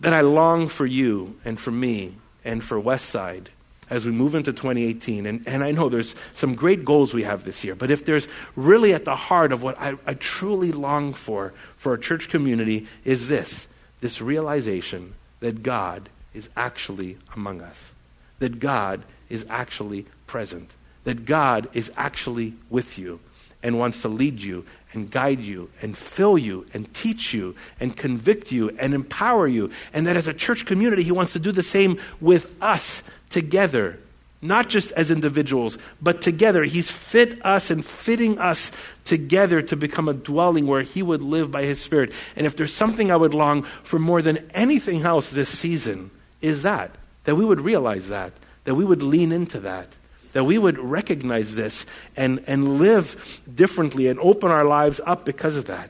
that 0.00 0.12
I 0.12 0.20
long 0.20 0.68
for 0.68 0.86
you 0.86 1.36
and 1.44 1.58
for 1.58 1.72
me 1.72 2.14
and 2.46 2.64
for 2.64 2.80
Westside 2.80 3.48
as 3.90 4.04
we 4.04 4.12
move 4.12 4.34
into 4.34 4.52
2018. 4.52 5.26
And, 5.26 5.46
and 5.46 5.62
I 5.62 5.72
know 5.72 5.88
there's 5.88 6.14
some 6.32 6.54
great 6.54 6.84
goals 6.84 7.14
we 7.14 7.22
have 7.24 7.44
this 7.44 7.62
year, 7.62 7.74
but 7.74 7.90
if 7.90 8.04
there's 8.04 8.26
really 8.54 8.94
at 8.94 9.04
the 9.04 9.16
heart 9.16 9.52
of 9.52 9.62
what 9.62 9.78
I, 9.78 9.94
I 10.06 10.14
truly 10.14 10.72
long 10.72 11.12
for 11.12 11.52
for 11.76 11.92
our 11.92 11.98
church 11.98 12.28
community 12.28 12.86
is 13.04 13.28
this 13.28 13.68
this 14.00 14.20
realization 14.20 15.14
that 15.40 15.62
God 15.62 16.08
is 16.34 16.48
actually 16.56 17.16
among 17.34 17.62
us, 17.62 17.92
that 18.38 18.60
God 18.60 19.02
is 19.28 19.46
actually 19.48 20.06
present, 20.26 20.70
that 21.04 21.24
God 21.24 21.68
is 21.72 21.90
actually 21.96 22.54
with 22.68 22.98
you 22.98 23.20
and 23.62 23.78
wants 23.78 24.02
to 24.02 24.08
lead 24.08 24.40
you 24.40 24.64
and 24.92 25.10
guide 25.10 25.40
you 25.40 25.70
and 25.82 25.96
fill 25.96 26.38
you 26.38 26.66
and 26.72 26.92
teach 26.94 27.34
you 27.34 27.54
and 27.80 27.96
convict 27.96 28.52
you 28.52 28.70
and 28.78 28.94
empower 28.94 29.46
you. 29.46 29.70
And 29.92 30.06
that 30.06 30.16
as 30.16 30.28
a 30.28 30.34
church 30.34 30.66
community, 30.66 31.02
He 31.02 31.12
wants 31.12 31.32
to 31.34 31.38
do 31.38 31.52
the 31.52 31.62
same 31.62 31.98
with 32.20 32.54
us 32.62 33.02
together. 33.30 33.98
Not 34.42 34.68
just 34.68 34.92
as 34.92 35.10
individuals, 35.10 35.78
but 36.00 36.20
together. 36.20 36.64
He's 36.64 36.90
fit 36.90 37.44
us 37.44 37.70
and 37.70 37.84
fitting 37.84 38.38
us 38.38 38.70
together 39.04 39.62
to 39.62 39.76
become 39.76 40.08
a 40.08 40.14
dwelling 40.14 40.66
where 40.66 40.82
He 40.82 41.02
would 41.02 41.22
live 41.22 41.50
by 41.50 41.64
His 41.64 41.80
Spirit. 41.80 42.12
And 42.36 42.46
if 42.46 42.56
there's 42.56 42.74
something 42.74 43.10
I 43.10 43.16
would 43.16 43.34
long 43.34 43.62
for 43.62 43.98
more 43.98 44.22
than 44.22 44.48
anything 44.54 45.02
else 45.02 45.30
this 45.30 45.48
season, 45.48 46.10
is 46.40 46.62
that. 46.62 46.94
That 47.24 47.34
we 47.34 47.44
would 47.44 47.60
realize 47.60 48.08
that. 48.08 48.32
That 48.64 48.74
we 48.74 48.84
would 48.84 49.02
lean 49.02 49.32
into 49.32 49.60
that 49.60 49.88
that 50.36 50.44
we 50.44 50.58
would 50.58 50.78
recognize 50.78 51.54
this 51.54 51.86
and, 52.14 52.44
and 52.46 52.76
live 52.76 53.40
differently 53.54 54.06
and 54.08 54.20
open 54.20 54.50
our 54.50 54.66
lives 54.66 55.00
up 55.06 55.24
because 55.24 55.56
of 55.56 55.64
that. 55.64 55.88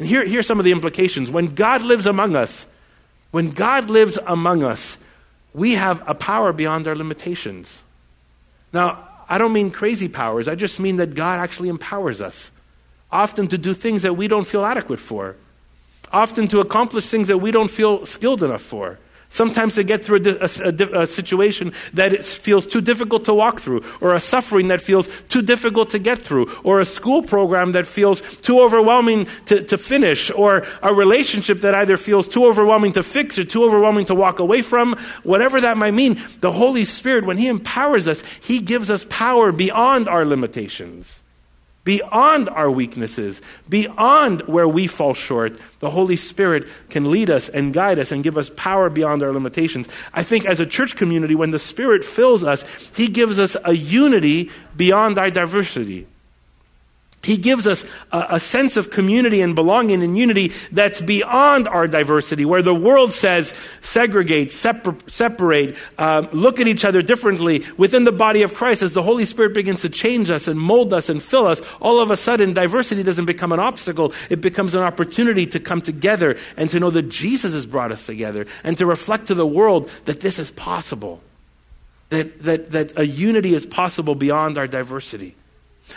And 0.00 0.08
here, 0.08 0.24
here 0.24 0.40
are 0.40 0.42
some 0.42 0.58
of 0.58 0.64
the 0.64 0.72
implications. 0.72 1.30
When 1.30 1.54
God 1.54 1.82
lives 1.82 2.08
among 2.08 2.34
us, 2.34 2.66
when 3.30 3.50
God 3.50 3.90
lives 3.90 4.18
among 4.26 4.64
us, 4.64 4.98
we 5.52 5.74
have 5.74 6.02
a 6.08 6.14
power 6.16 6.52
beyond 6.52 6.88
our 6.88 6.96
limitations. 6.96 7.84
Now, 8.72 9.08
I 9.28 9.38
don't 9.38 9.52
mean 9.52 9.70
crazy 9.70 10.08
powers, 10.08 10.48
I 10.48 10.56
just 10.56 10.80
mean 10.80 10.96
that 10.96 11.14
God 11.14 11.38
actually 11.38 11.68
empowers 11.68 12.20
us, 12.20 12.50
often 13.12 13.46
to 13.46 13.56
do 13.56 13.74
things 13.74 14.02
that 14.02 14.14
we 14.14 14.26
don't 14.26 14.44
feel 14.44 14.64
adequate 14.64 14.98
for, 14.98 15.36
often 16.10 16.48
to 16.48 16.58
accomplish 16.58 17.06
things 17.06 17.28
that 17.28 17.38
we 17.38 17.52
don't 17.52 17.70
feel 17.70 18.06
skilled 18.06 18.42
enough 18.42 18.62
for. 18.62 18.98
Sometimes 19.34 19.74
to 19.74 19.82
get 19.82 20.04
through 20.04 20.20
a, 20.24 20.44
a, 20.44 21.02
a, 21.02 21.06
situation 21.08 21.72
that 21.94 22.24
feels 22.24 22.68
too 22.68 22.80
difficult 22.80 23.24
to 23.24 23.34
walk 23.34 23.60
through, 23.60 23.82
or 24.00 24.14
a 24.14 24.20
suffering 24.20 24.68
that 24.68 24.80
feels 24.80 25.08
too 25.28 25.42
difficult 25.42 25.90
to 25.90 25.98
get 25.98 26.18
through, 26.20 26.48
or 26.62 26.78
a 26.78 26.84
school 26.84 27.20
program 27.20 27.72
that 27.72 27.84
feels 27.84 28.20
too 28.42 28.60
overwhelming 28.60 29.26
to, 29.46 29.60
to 29.64 29.76
finish, 29.76 30.30
or 30.30 30.64
a 30.84 30.94
relationship 30.94 31.62
that 31.62 31.74
either 31.74 31.96
feels 31.96 32.28
too 32.28 32.46
overwhelming 32.46 32.92
to 32.92 33.02
fix 33.02 33.36
or 33.36 33.44
too 33.44 33.64
overwhelming 33.64 34.04
to 34.04 34.14
walk 34.14 34.38
away 34.38 34.62
from, 34.62 34.94
whatever 35.24 35.60
that 35.60 35.76
might 35.76 35.94
mean. 35.94 36.16
The 36.38 36.52
Holy 36.52 36.84
Spirit, 36.84 37.26
when 37.26 37.36
He 37.36 37.48
empowers 37.48 38.06
us, 38.06 38.22
He 38.40 38.60
gives 38.60 38.88
us 38.88 39.04
power 39.10 39.50
beyond 39.50 40.08
our 40.08 40.24
limitations 40.24 41.23
beyond 41.84 42.48
our 42.48 42.70
weaknesses, 42.70 43.40
beyond 43.68 44.40
where 44.42 44.66
we 44.66 44.86
fall 44.86 45.14
short. 45.14 45.58
The 45.80 45.90
Holy 45.90 46.16
Spirit 46.16 46.66
can 46.88 47.10
lead 47.10 47.30
us 47.30 47.48
and 47.48 47.72
guide 47.72 47.98
us 47.98 48.10
and 48.10 48.24
give 48.24 48.38
us 48.38 48.50
power 48.50 48.90
beyond 48.90 49.22
our 49.22 49.32
limitations. 49.32 49.88
I 50.12 50.22
think 50.22 50.46
as 50.46 50.60
a 50.60 50.66
church 50.66 50.96
community, 50.96 51.34
when 51.34 51.50
the 51.50 51.58
Spirit 51.58 52.04
fills 52.04 52.42
us, 52.42 52.64
He 52.96 53.06
gives 53.06 53.38
us 53.38 53.56
a 53.64 53.74
unity 53.74 54.50
beyond 54.76 55.18
our 55.18 55.30
diversity. 55.30 56.06
He 57.24 57.36
gives 57.38 57.66
us 57.66 57.84
a, 58.12 58.26
a, 58.30 58.40
sense 58.40 58.76
of 58.76 58.90
community 58.90 59.40
and 59.40 59.54
belonging 59.54 60.02
and 60.02 60.16
unity 60.16 60.52
that's 60.70 61.00
beyond 61.00 61.66
our 61.66 61.88
diversity, 61.88 62.44
where 62.44 62.62
the 62.62 62.74
world 62.74 63.12
says 63.12 63.54
segregate, 63.80 64.52
separ- 64.52 64.96
separate, 65.08 65.76
um, 65.98 66.28
look 66.32 66.60
at 66.60 66.66
each 66.66 66.84
other 66.84 67.00
differently. 67.02 67.64
Within 67.78 68.04
the 68.04 68.12
body 68.12 68.42
of 68.42 68.54
Christ, 68.54 68.82
as 68.82 68.92
the 68.92 69.02
Holy 69.02 69.24
Spirit 69.24 69.54
begins 69.54 69.82
to 69.82 69.88
change 69.88 70.28
us 70.28 70.46
and 70.46 70.60
mold 70.60 70.92
us 70.92 71.08
and 71.08 71.22
fill 71.22 71.46
us, 71.46 71.62
all 71.80 72.00
of 72.00 72.10
a 72.10 72.16
sudden 72.16 72.52
diversity 72.52 73.02
doesn't 73.02 73.24
become 73.24 73.52
an 73.52 73.60
obstacle. 73.60 74.12
It 74.28 74.40
becomes 74.40 74.74
an 74.74 74.82
opportunity 74.82 75.46
to 75.46 75.60
come 75.60 75.80
together 75.80 76.36
and 76.56 76.70
to 76.70 76.80
know 76.80 76.90
that 76.90 77.08
Jesus 77.08 77.54
has 77.54 77.64
brought 77.64 77.90
us 77.90 78.04
together 78.04 78.46
and 78.62 78.76
to 78.78 78.86
reflect 78.86 79.28
to 79.28 79.34
the 79.34 79.46
world 79.46 79.90
that 80.04 80.20
this 80.20 80.38
is 80.38 80.50
possible, 80.50 81.22
that, 82.10 82.38
that, 82.40 82.72
that 82.72 82.98
a 82.98 83.06
unity 83.06 83.54
is 83.54 83.64
possible 83.64 84.14
beyond 84.14 84.58
our 84.58 84.66
diversity. 84.66 85.34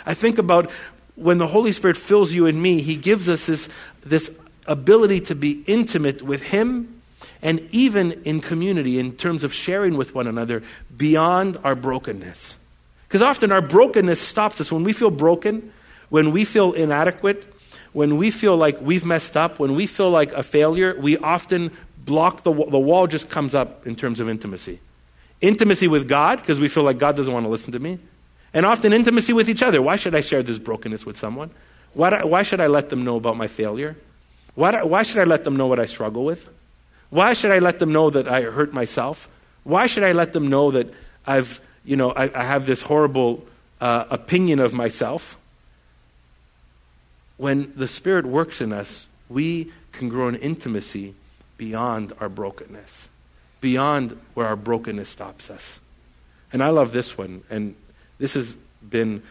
I 0.04 0.14
think 0.14 0.38
about 0.38 0.70
when 1.18 1.38
the 1.38 1.46
Holy 1.46 1.72
Spirit 1.72 1.96
fills 1.96 2.32
you 2.32 2.46
and 2.46 2.60
me, 2.60 2.80
He 2.80 2.96
gives 2.96 3.28
us 3.28 3.46
this, 3.46 3.68
this 4.00 4.36
ability 4.66 5.20
to 5.20 5.34
be 5.34 5.62
intimate 5.66 6.22
with 6.22 6.42
Him 6.42 7.00
and 7.42 7.66
even 7.70 8.12
in 8.24 8.40
community 8.40 8.98
in 8.98 9.12
terms 9.12 9.44
of 9.44 9.52
sharing 9.52 9.96
with 9.96 10.14
one 10.14 10.26
another 10.26 10.62
beyond 10.96 11.58
our 11.64 11.74
brokenness. 11.74 12.56
Because 13.06 13.22
often 13.22 13.52
our 13.52 13.62
brokenness 13.62 14.20
stops 14.20 14.60
us. 14.60 14.70
When 14.70 14.84
we 14.84 14.92
feel 14.92 15.10
broken, 15.10 15.72
when 16.08 16.32
we 16.32 16.44
feel 16.44 16.72
inadequate, 16.72 17.46
when 17.92 18.16
we 18.16 18.30
feel 18.30 18.56
like 18.56 18.80
we've 18.80 19.04
messed 19.04 19.36
up, 19.36 19.58
when 19.58 19.74
we 19.74 19.86
feel 19.86 20.10
like 20.10 20.32
a 20.32 20.42
failure, 20.42 20.94
we 20.98 21.16
often 21.18 21.72
block 21.96 22.42
the, 22.42 22.52
the 22.52 22.78
wall 22.78 23.06
just 23.06 23.28
comes 23.30 23.54
up 23.54 23.86
in 23.86 23.94
terms 23.94 24.20
of 24.20 24.28
intimacy. 24.28 24.80
Intimacy 25.40 25.88
with 25.88 26.08
God, 26.08 26.40
because 26.40 26.58
we 26.58 26.68
feel 26.68 26.82
like 26.82 26.98
God 26.98 27.16
doesn't 27.16 27.32
want 27.32 27.46
to 27.46 27.50
listen 27.50 27.72
to 27.72 27.78
me. 27.78 27.98
And 28.54 28.64
often 28.64 28.92
intimacy 28.92 29.32
with 29.32 29.48
each 29.48 29.62
other. 29.62 29.82
Why 29.82 29.96
should 29.96 30.14
I 30.14 30.20
share 30.20 30.42
this 30.42 30.58
brokenness 30.58 31.04
with 31.04 31.18
someone? 31.18 31.50
Why, 31.94 32.22
why 32.22 32.42
should 32.42 32.60
I 32.60 32.66
let 32.66 32.90
them 32.90 33.04
know 33.04 33.16
about 33.16 33.36
my 33.36 33.46
failure? 33.46 33.96
Why, 34.54 34.82
why 34.82 35.02
should 35.02 35.18
I 35.18 35.24
let 35.24 35.44
them 35.44 35.56
know 35.56 35.66
what 35.66 35.78
I 35.78 35.86
struggle 35.86 36.24
with? 36.24 36.48
Why 37.10 37.32
should 37.32 37.50
I 37.50 37.58
let 37.58 37.78
them 37.78 37.92
know 37.92 38.10
that 38.10 38.28
I 38.28 38.42
hurt 38.42 38.72
myself? 38.72 39.28
Why 39.64 39.86
should 39.86 40.02
I 40.02 40.12
let 40.12 40.32
them 40.32 40.48
know 40.48 40.70
that 40.70 40.90
I've, 41.26 41.60
you 41.84 41.96
know, 41.96 42.12
I, 42.12 42.30
I 42.34 42.44
have 42.44 42.66
this 42.66 42.82
horrible 42.82 43.46
uh, 43.80 44.04
opinion 44.10 44.60
of 44.60 44.72
myself? 44.72 45.38
When 47.36 47.72
the 47.76 47.88
Spirit 47.88 48.26
works 48.26 48.60
in 48.60 48.72
us, 48.72 49.06
we 49.28 49.72
can 49.92 50.08
grow 50.08 50.28
in 50.28 50.34
intimacy 50.36 51.14
beyond 51.56 52.12
our 52.20 52.28
brokenness, 52.28 53.08
beyond 53.60 54.18
where 54.34 54.46
our 54.46 54.56
brokenness 54.56 55.08
stops 55.08 55.50
us. 55.50 55.80
And 56.52 56.62
I 56.62 56.70
love 56.70 56.92
this 56.92 57.18
one. 57.18 57.42
And 57.50 57.74
this 58.18 58.34
has 58.34 58.56
been, 58.88 59.22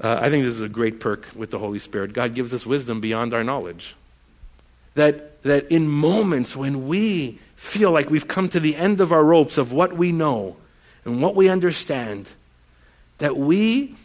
uh, 0.00 0.18
I 0.20 0.30
think 0.30 0.44
this 0.44 0.54
is 0.54 0.62
a 0.62 0.68
great 0.68 1.00
perk 1.00 1.26
with 1.34 1.50
the 1.50 1.58
Holy 1.58 1.78
Spirit. 1.78 2.12
God 2.12 2.34
gives 2.34 2.54
us 2.54 2.64
wisdom 2.64 3.00
beyond 3.00 3.34
our 3.34 3.44
knowledge. 3.44 3.94
That, 4.94 5.42
that 5.42 5.70
in 5.70 5.88
moments 5.88 6.56
when 6.56 6.88
we 6.88 7.38
feel 7.56 7.90
like 7.90 8.10
we've 8.10 8.28
come 8.28 8.48
to 8.48 8.60
the 8.60 8.76
end 8.76 9.00
of 9.00 9.12
our 9.12 9.24
ropes 9.24 9.58
of 9.58 9.72
what 9.72 9.92
we 9.92 10.12
know 10.12 10.56
and 11.04 11.22
what 11.22 11.34
we 11.34 11.48
understand, 11.48 12.28
that 13.18 13.36
we 13.36 13.96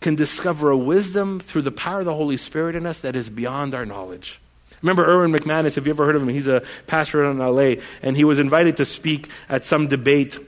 can 0.00 0.14
discover 0.14 0.70
a 0.70 0.76
wisdom 0.76 1.40
through 1.40 1.62
the 1.62 1.70
power 1.70 2.00
of 2.00 2.06
the 2.06 2.14
Holy 2.14 2.36
Spirit 2.36 2.76
in 2.76 2.86
us 2.86 2.98
that 2.98 3.16
is 3.16 3.30
beyond 3.30 3.74
our 3.74 3.86
knowledge. 3.86 4.40
Remember 4.82 5.04
Erwin 5.04 5.32
McManus, 5.32 5.76
have 5.76 5.86
you 5.86 5.92
ever 5.92 6.04
heard 6.04 6.16
of 6.16 6.22
him? 6.22 6.28
He's 6.28 6.48
a 6.48 6.62
pastor 6.86 7.24
in 7.24 7.38
LA, 7.38 7.74
and 8.02 8.16
he 8.16 8.24
was 8.24 8.38
invited 8.38 8.76
to 8.78 8.84
speak 8.84 9.28
at 9.48 9.64
some 9.64 9.86
debate 9.86 10.38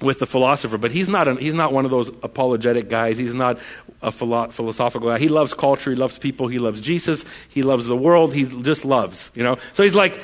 with 0.00 0.18
the 0.18 0.26
philosopher, 0.26 0.78
but 0.78 0.92
he's 0.92 1.08
not, 1.08 1.26
an, 1.26 1.38
he's 1.38 1.54
not 1.54 1.72
one 1.72 1.84
of 1.84 1.90
those 1.90 2.08
apologetic 2.22 2.88
guys. 2.88 3.16
He's 3.16 3.34
not 3.34 3.58
a 4.02 4.12
philo- 4.12 4.48
philosophical 4.48 5.08
guy. 5.08 5.18
He 5.18 5.28
loves 5.28 5.54
culture, 5.54 5.90
he 5.90 5.96
loves 5.96 6.18
people, 6.18 6.48
he 6.48 6.58
loves 6.58 6.80
Jesus, 6.80 7.24
he 7.48 7.62
loves 7.62 7.86
the 7.86 7.96
world, 7.96 8.34
he 8.34 8.44
just 8.62 8.84
loves, 8.84 9.30
you 9.34 9.42
know. 9.42 9.56
So 9.72 9.82
he's 9.82 9.94
like, 9.94 10.20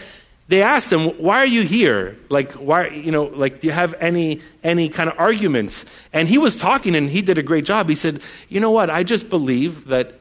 they 0.48 0.62
asked 0.62 0.92
him, 0.92 1.08
why 1.18 1.38
are 1.38 1.46
you 1.46 1.62
here? 1.62 2.18
Like, 2.28 2.52
why, 2.52 2.88
you 2.88 3.11
know, 3.11 3.24
like, 3.24 3.61
do 3.61 3.68
you 3.68 3.72
have 3.72 3.94
any, 4.00 4.42
any 4.62 4.90
kind 4.90 5.08
of 5.08 5.18
arguments? 5.18 5.87
And 6.12 6.28
he 6.28 6.37
was 6.37 6.56
talking 6.56 6.94
and 6.94 7.08
he 7.08 7.22
did 7.22 7.38
a 7.38 7.42
great 7.42 7.64
job. 7.64 7.88
He 7.88 7.94
said, 7.94 8.20
you 8.48 8.61
know 8.61 8.70
what? 8.70 8.90
I 8.90 9.02
just 9.02 9.30
believe 9.30 9.87
that 9.87 10.12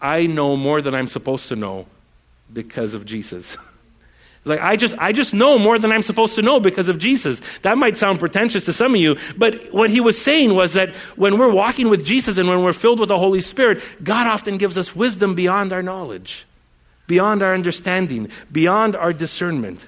I 0.00 0.26
know 0.26 0.56
more 0.56 0.82
than 0.82 0.94
I'm 0.94 1.08
supposed 1.08 1.48
to 1.48 1.56
know 1.56 1.86
because 2.52 2.94
of 2.94 3.06
Jesus. 3.06 3.56
Like, 4.46 4.60
I 4.60 4.76
just, 4.76 4.94
I 4.98 5.10
just 5.10 5.34
know 5.34 5.58
more 5.58 5.76
than 5.76 5.90
I'm 5.90 6.04
supposed 6.04 6.36
to 6.36 6.42
know 6.42 6.60
because 6.60 6.88
of 6.88 6.98
Jesus. 6.98 7.42
That 7.62 7.76
might 7.76 7.96
sound 7.96 8.20
pretentious 8.20 8.64
to 8.66 8.72
some 8.72 8.94
of 8.94 9.00
you, 9.00 9.16
but 9.36 9.74
what 9.74 9.90
he 9.90 9.98
was 9.98 10.16
saying 10.16 10.54
was 10.54 10.74
that 10.74 10.94
when 11.16 11.36
we're 11.36 11.50
walking 11.50 11.88
with 11.88 12.04
Jesus 12.04 12.38
and 12.38 12.48
when 12.48 12.62
we're 12.62 12.72
filled 12.72 13.00
with 13.00 13.08
the 13.08 13.18
Holy 13.18 13.40
Spirit, 13.40 13.82
God 14.04 14.28
often 14.28 14.56
gives 14.56 14.78
us 14.78 14.94
wisdom 14.94 15.34
beyond 15.34 15.72
our 15.72 15.82
knowledge, 15.82 16.46
beyond 17.08 17.42
our 17.42 17.54
understanding, 17.54 18.30
beyond 18.52 18.94
our 18.94 19.12
discernment. 19.12 19.84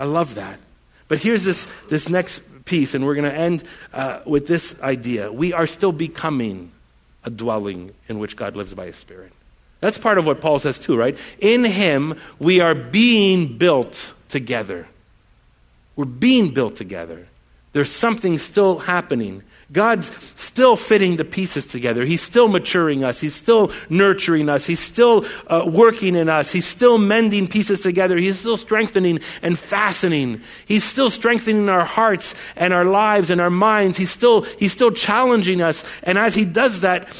I 0.00 0.06
love 0.06 0.36
that. 0.36 0.58
But 1.06 1.18
here's 1.18 1.44
this, 1.44 1.66
this 1.90 2.08
next 2.08 2.40
piece, 2.64 2.94
and 2.94 3.04
we're 3.04 3.16
going 3.16 3.30
to 3.30 3.38
end 3.38 3.64
uh, 3.92 4.20
with 4.24 4.46
this 4.46 4.74
idea. 4.80 5.30
We 5.30 5.52
are 5.52 5.66
still 5.66 5.92
becoming 5.92 6.72
a 7.22 7.28
dwelling 7.28 7.92
in 8.08 8.18
which 8.18 8.34
God 8.34 8.56
lives 8.56 8.72
by 8.72 8.86
His 8.86 8.96
Spirit. 8.96 9.33
That's 9.84 9.98
part 9.98 10.16
of 10.16 10.24
what 10.24 10.40
Paul 10.40 10.58
says 10.60 10.78
too, 10.78 10.96
right? 10.96 11.14
In 11.40 11.62
him, 11.62 12.18
we 12.38 12.58
are 12.58 12.74
being 12.74 13.58
built 13.58 14.14
together. 14.30 14.88
We're 15.94 16.06
being 16.06 16.54
built 16.54 16.76
together. 16.76 17.28
There's 17.74 17.90
something 17.90 18.38
still 18.38 18.78
happening. 18.78 19.42
God's 19.70 20.10
still 20.40 20.76
fitting 20.76 21.16
the 21.16 21.24
pieces 21.26 21.66
together. 21.66 22.06
He's 22.06 22.22
still 22.22 22.48
maturing 22.48 23.04
us. 23.04 23.20
He's 23.20 23.34
still 23.34 23.72
nurturing 23.90 24.48
us. 24.48 24.64
He's 24.64 24.80
still 24.80 25.26
uh, 25.48 25.68
working 25.70 26.16
in 26.16 26.30
us. 26.30 26.50
He's 26.50 26.66
still 26.66 26.96
mending 26.96 27.46
pieces 27.46 27.80
together. 27.80 28.16
He's 28.16 28.38
still 28.38 28.56
strengthening 28.56 29.20
and 29.42 29.58
fastening. 29.58 30.40
He's 30.64 30.84
still 30.84 31.10
strengthening 31.10 31.68
our 31.68 31.84
hearts 31.84 32.34
and 32.56 32.72
our 32.72 32.86
lives 32.86 33.28
and 33.28 33.38
our 33.38 33.50
minds. 33.50 33.98
He's 33.98 34.10
still, 34.10 34.44
he's 34.58 34.72
still 34.72 34.92
challenging 34.92 35.60
us. 35.60 35.84
And 36.04 36.16
as 36.16 36.34
he 36.34 36.46
does 36.46 36.80
that, 36.80 37.14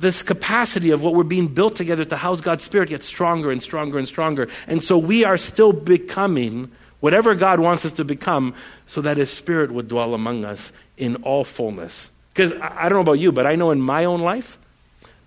this 0.00 0.22
capacity 0.22 0.90
of 0.90 1.02
what 1.02 1.14
we're 1.14 1.24
being 1.24 1.48
built 1.48 1.76
together 1.76 2.04
to 2.06 2.16
house 2.16 2.40
God's 2.40 2.64
Spirit 2.64 2.88
gets 2.88 3.06
stronger 3.06 3.50
and 3.50 3.62
stronger 3.62 3.98
and 3.98 4.08
stronger. 4.08 4.48
And 4.66 4.82
so 4.82 4.96
we 4.96 5.24
are 5.24 5.36
still 5.36 5.72
becoming 5.72 6.70
whatever 7.00 7.34
God 7.34 7.60
wants 7.60 7.84
us 7.84 7.92
to 7.92 8.04
become 8.04 8.54
so 8.86 9.02
that 9.02 9.18
His 9.18 9.30
Spirit 9.30 9.70
would 9.70 9.88
dwell 9.88 10.14
among 10.14 10.44
us 10.44 10.72
in 10.96 11.16
all 11.16 11.44
fullness. 11.44 12.10
Because 12.32 12.52
I 12.54 12.88
don't 12.88 12.96
know 12.96 13.00
about 13.00 13.18
you, 13.18 13.30
but 13.30 13.46
I 13.46 13.56
know 13.56 13.70
in 13.70 13.80
my 13.80 14.06
own 14.06 14.20
life, 14.22 14.58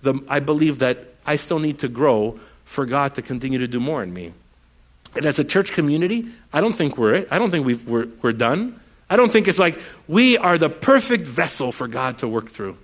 the, 0.02 0.16
I 0.28 0.40
believe 0.40 0.80
that 0.80 1.14
I 1.26 1.36
still 1.36 1.60
need 1.60 1.80
to 1.80 1.88
grow 1.88 2.40
for 2.66 2.86
God 2.86 3.16
to 3.16 3.22
continue 3.22 3.60
to 3.60 3.68
do 3.68 3.80
more 3.80 4.02
in 4.02 4.12
me. 4.12 4.34
And 5.16 5.26
as 5.28 5.38
a 5.38 5.44
church 5.44 5.74
community, 5.74 6.28
I 6.52 6.62
don't 6.62 6.74
think 6.74 6.98
we're 6.98 7.26
I 7.30 7.38
don't 7.38 7.52
think 7.52 7.68
we 7.68 7.76
we're, 7.76 8.08
we're 8.24 8.34
done. 8.34 8.80
I 9.10 9.16
don't 9.16 9.32
think 9.32 9.48
it's 9.48 9.60
like 9.60 9.80
we 10.08 10.40
are 10.40 10.58
the 10.58 10.70
perfect 10.70 11.28
vessel 11.28 11.72
for 11.72 11.88
God 11.88 12.18
to 12.20 12.28
work 12.28 12.50
through. 12.50 12.78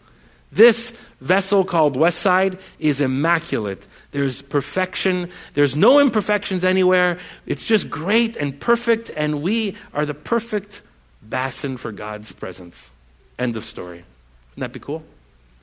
This 0.52 0.92
vessel 1.22 1.64
called 1.64 1.96
Westside 1.96 2.60
is 2.80 3.02
immaculate. 3.02 3.86
There's 4.12 4.42
perfection. 4.42 5.30
There's 5.54 5.76
no 5.76 6.00
imperfections 6.00 6.66
anywhere. 6.66 7.20
It's 7.46 7.66
just 7.66 7.90
great 7.90 8.36
and 8.36 8.60
perfect, 8.60 9.12
and 9.16 9.42
we 9.42 9.76
are 9.94 10.06
the 10.06 10.16
perfect 10.16 10.82
basin 11.28 11.78
for 11.78 11.92
God's 11.92 12.32
presence. 12.32 12.90
End 13.38 13.56
of 13.56 13.64
story. 13.64 14.04
Wouldn't 14.52 14.62
that 14.62 14.74
be 14.74 14.80
cool? 14.80 15.04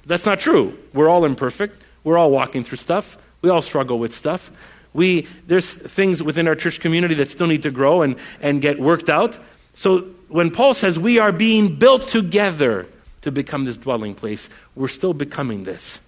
That's 0.07 0.25
not 0.25 0.39
true. 0.39 0.79
We're 0.95 1.09
all 1.09 1.25
imperfect. 1.25 1.83
We're 2.05 2.17
all 2.17 2.31
walking 2.31 2.63
through 2.63 2.79
stuff. 2.79 3.19
We 3.43 3.51
all 3.51 3.63
struggle 3.63 3.99
with 3.99 4.15
stuff. 4.15 4.53
We, 4.93 5.27
there's 5.47 5.73
things 5.73 6.23
within 6.23 6.47
our 6.49 6.55
church 6.55 6.81
community 6.81 7.15
that 7.15 7.31
still 7.31 7.49
need 7.49 7.65
to 7.65 7.71
grow 7.71 8.03
and, 8.03 8.17
and 8.41 8.63
get 8.63 8.79
worked 8.79 9.11
out. 9.11 9.37
So 9.75 10.03
when 10.29 10.51
Paul 10.51 10.75
says 10.75 10.99
we 10.99 11.19
are 11.19 11.33
being 11.33 11.77
built 11.77 12.03
together, 12.03 12.87
to 13.27 13.33
become 13.33 13.65
this 13.65 13.77
dwelling 13.77 14.15
place. 14.15 14.49
We're 14.75 14.89
still 14.89 15.13
becoming 15.13 15.65
this. 15.65 16.01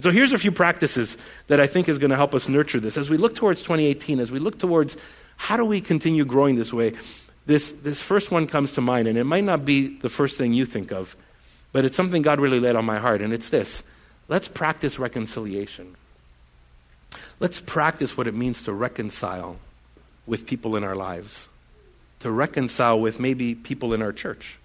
so 0.00 0.10
here's 0.10 0.32
a 0.32 0.38
few 0.38 0.50
practices 0.50 1.16
that 1.46 1.60
I 1.60 1.66
think 1.66 1.88
is 1.88 1.98
going 1.98 2.10
to 2.10 2.16
help 2.16 2.34
us 2.34 2.48
nurture 2.48 2.80
this. 2.80 2.96
As 2.96 3.08
we 3.08 3.18
look 3.18 3.34
towards 3.34 3.60
2018, 3.60 4.18
as 4.18 4.32
we 4.32 4.38
look 4.38 4.58
towards 4.58 4.96
how 5.36 5.56
do 5.56 5.64
we 5.64 5.80
continue 5.80 6.24
growing 6.24 6.56
this 6.56 6.72
way, 6.72 6.94
this, 7.46 7.72
this 7.72 8.00
first 8.00 8.30
one 8.30 8.46
comes 8.46 8.72
to 8.72 8.80
mind, 8.80 9.06
and 9.06 9.18
it 9.18 9.24
might 9.24 9.44
not 9.44 9.64
be 9.64 9.98
the 9.98 10.08
first 10.08 10.38
thing 10.38 10.52
you 10.52 10.64
think 10.64 10.92
of, 10.92 11.14
but 11.72 11.84
it's 11.84 11.96
something 11.96 12.22
God 12.22 12.40
really 12.40 12.60
laid 12.60 12.76
on 12.76 12.84
my 12.84 12.98
heart, 12.98 13.20
and 13.20 13.32
it's 13.32 13.48
this. 13.48 13.82
Let's 14.28 14.48
practice 14.48 14.98
reconciliation. 14.98 15.96
Let's 17.38 17.60
practice 17.60 18.16
what 18.16 18.26
it 18.26 18.34
means 18.34 18.62
to 18.62 18.72
reconcile 18.72 19.58
with 20.26 20.46
people 20.46 20.76
in 20.76 20.84
our 20.84 20.94
lives, 20.94 21.48
to 22.20 22.30
reconcile 22.30 22.98
with 22.98 23.20
maybe 23.20 23.54
people 23.54 23.92
in 23.92 24.00
our 24.00 24.12
church, 24.12 24.58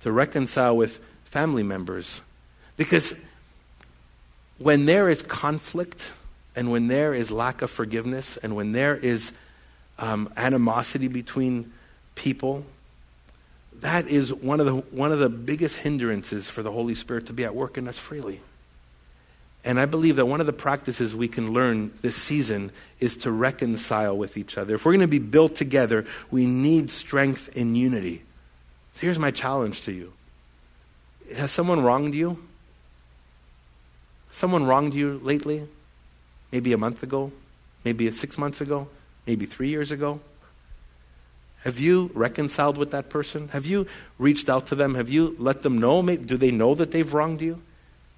to 0.00 0.10
reconcile 0.10 0.76
with 0.76 1.00
family 1.32 1.62
members. 1.62 2.20
Because 2.76 3.14
when 4.58 4.84
there 4.84 5.08
is 5.08 5.22
conflict 5.22 6.12
and 6.54 6.70
when 6.70 6.88
there 6.88 7.14
is 7.14 7.30
lack 7.30 7.62
of 7.62 7.70
forgiveness 7.70 8.36
and 8.36 8.54
when 8.54 8.72
there 8.72 8.94
is 8.94 9.32
um, 9.98 10.30
animosity 10.36 11.08
between 11.08 11.72
people, 12.16 12.66
that 13.80 14.06
is 14.08 14.32
one 14.32 14.60
of, 14.60 14.66
the, 14.66 14.74
one 14.94 15.10
of 15.10 15.20
the 15.20 15.30
biggest 15.30 15.78
hindrances 15.78 16.50
for 16.50 16.62
the 16.62 16.70
Holy 16.70 16.94
Spirit 16.94 17.26
to 17.28 17.32
be 17.32 17.46
at 17.46 17.54
work 17.54 17.78
in 17.78 17.88
us 17.88 17.96
freely. 17.96 18.40
And 19.64 19.80
I 19.80 19.86
believe 19.86 20.16
that 20.16 20.26
one 20.26 20.40
of 20.40 20.46
the 20.46 20.52
practices 20.52 21.14
we 21.16 21.28
can 21.28 21.54
learn 21.54 21.92
this 22.02 22.16
season 22.16 22.72
is 23.00 23.16
to 23.18 23.30
reconcile 23.30 24.18
with 24.18 24.36
each 24.36 24.58
other. 24.58 24.74
If 24.74 24.84
we're 24.84 24.92
going 24.92 25.00
to 25.00 25.06
be 25.06 25.18
built 25.18 25.56
together, 25.56 26.04
we 26.30 26.44
need 26.44 26.90
strength 26.90 27.56
in 27.56 27.74
unity. 27.74 28.22
So 28.92 29.00
here's 29.00 29.18
my 29.18 29.30
challenge 29.30 29.84
to 29.84 29.92
you 29.92 30.12
has 31.36 31.50
someone 31.50 31.82
wronged 31.82 32.14
you? 32.14 32.38
Someone 34.30 34.64
wronged 34.64 34.94
you 34.94 35.20
lately? 35.22 35.66
Maybe 36.50 36.72
a 36.72 36.78
month 36.78 37.02
ago? 37.02 37.32
Maybe 37.84 38.10
six 38.12 38.38
months 38.38 38.60
ago? 38.60 38.88
Maybe 39.26 39.46
three 39.46 39.68
years 39.68 39.90
ago? 39.90 40.20
Have 41.64 41.78
you 41.78 42.10
reconciled 42.14 42.76
with 42.76 42.90
that 42.90 43.08
person? 43.08 43.48
Have 43.48 43.66
you 43.66 43.86
reached 44.18 44.48
out 44.48 44.66
to 44.66 44.74
them? 44.74 44.96
Have 44.96 45.08
you 45.08 45.36
let 45.38 45.62
them 45.62 45.78
know? 45.78 46.02
Do 46.02 46.36
they 46.36 46.50
know 46.50 46.74
that 46.74 46.90
they've 46.90 47.12
wronged 47.12 47.40
you? 47.40 47.62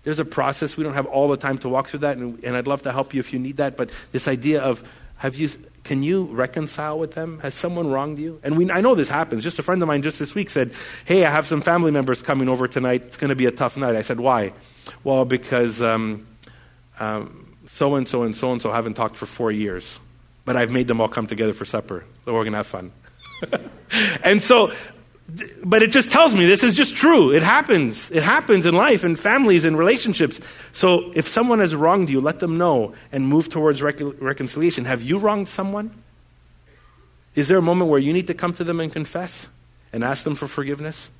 There's 0.02 0.20
a 0.20 0.24
process. 0.24 0.76
We 0.76 0.84
don't 0.84 0.94
have 0.94 1.06
all 1.06 1.28
the 1.28 1.36
time 1.36 1.58
to 1.58 1.68
walk 1.68 1.88
through 1.88 2.00
that, 2.00 2.16
and, 2.16 2.56
I'd 2.56 2.66
love 2.66 2.82
to 2.82 2.92
help 2.92 3.12
you 3.12 3.20
if 3.20 3.32
you 3.32 3.38
need 3.38 3.56
that. 3.56 3.76
But 3.76 3.90
this 4.12 4.28
idea 4.28 4.62
of 4.62 4.86
have 5.16 5.34
you 5.34 5.50
can 5.84 6.02
you 6.02 6.24
reconcile 6.24 6.98
with 6.98 7.12
them? 7.12 7.38
Has 7.40 7.54
someone 7.54 7.88
wronged 7.88 8.18
you? 8.18 8.40
And 8.42 8.56
we, 8.56 8.70
I 8.70 8.80
know 8.80 8.94
this 8.94 9.08
happens. 9.08 9.44
Just 9.44 9.58
a 9.58 9.62
friend 9.62 9.80
of 9.82 9.86
mine 9.86 10.02
just 10.02 10.18
this 10.18 10.34
week 10.34 10.48
said, 10.48 10.72
Hey, 11.04 11.24
I 11.24 11.30
have 11.30 11.46
some 11.46 11.60
family 11.60 11.90
members 11.90 12.22
coming 12.22 12.48
over 12.48 12.66
tonight. 12.66 13.02
It's 13.06 13.18
going 13.18 13.28
to 13.28 13.36
be 13.36 13.46
a 13.46 13.50
tough 13.50 13.76
night. 13.76 13.94
I 13.94 14.00
said, 14.00 14.18
Why? 14.18 14.54
Well, 15.04 15.26
because 15.26 15.82
um, 15.82 16.26
um, 16.98 17.54
so 17.66 17.94
and 17.96 18.08
so 18.08 18.22
and 18.22 18.34
so 18.34 18.52
and 18.52 18.62
so 18.62 18.72
haven't 18.72 18.94
talked 18.94 19.16
for 19.16 19.26
four 19.26 19.52
years, 19.52 20.00
but 20.46 20.56
I've 20.56 20.70
made 20.70 20.88
them 20.88 21.00
all 21.00 21.08
come 21.08 21.26
together 21.26 21.52
for 21.52 21.66
supper. 21.66 22.04
So 22.24 22.32
we're 22.32 22.44
going 22.44 22.52
to 22.52 22.58
have 22.58 22.66
fun. 22.66 22.90
and 24.24 24.42
so 24.42 24.72
but 25.64 25.82
it 25.82 25.90
just 25.90 26.10
tells 26.10 26.34
me 26.34 26.44
this 26.44 26.62
is 26.62 26.74
just 26.74 26.96
true. 26.96 27.32
It 27.32 27.42
happens. 27.42 28.10
It 28.10 28.22
happens 28.22 28.66
in 28.66 28.74
life, 28.74 29.04
in 29.04 29.16
families, 29.16 29.64
in 29.64 29.74
relationships. 29.74 30.38
So 30.72 31.10
if 31.14 31.26
someone 31.26 31.60
has 31.60 31.74
wronged 31.74 32.10
you, 32.10 32.20
let 32.20 32.40
them 32.40 32.58
know 32.58 32.94
and 33.10 33.26
move 33.26 33.48
towards 33.48 33.80
rec- 33.80 34.00
reconciliation. 34.00 34.84
Have 34.84 35.02
you 35.02 35.18
wronged 35.18 35.48
someone? 35.48 35.90
Is 37.34 37.48
there 37.48 37.58
a 37.58 37.62
moment 37.62 37.90
where 37.90 37.98
you 37.98 38.12
need 38.12 38.26
to 38.26 38.34
come 38.34 38.52
to 38.54 38.64
them 38.64 38.80
and 38.80 38.92
confess 38.92 39.48
and 39.92 40.04
ask 40.04 40.24
them 40.24 40.34
for 40.34 40.46
forgiveness? 40.46 41.10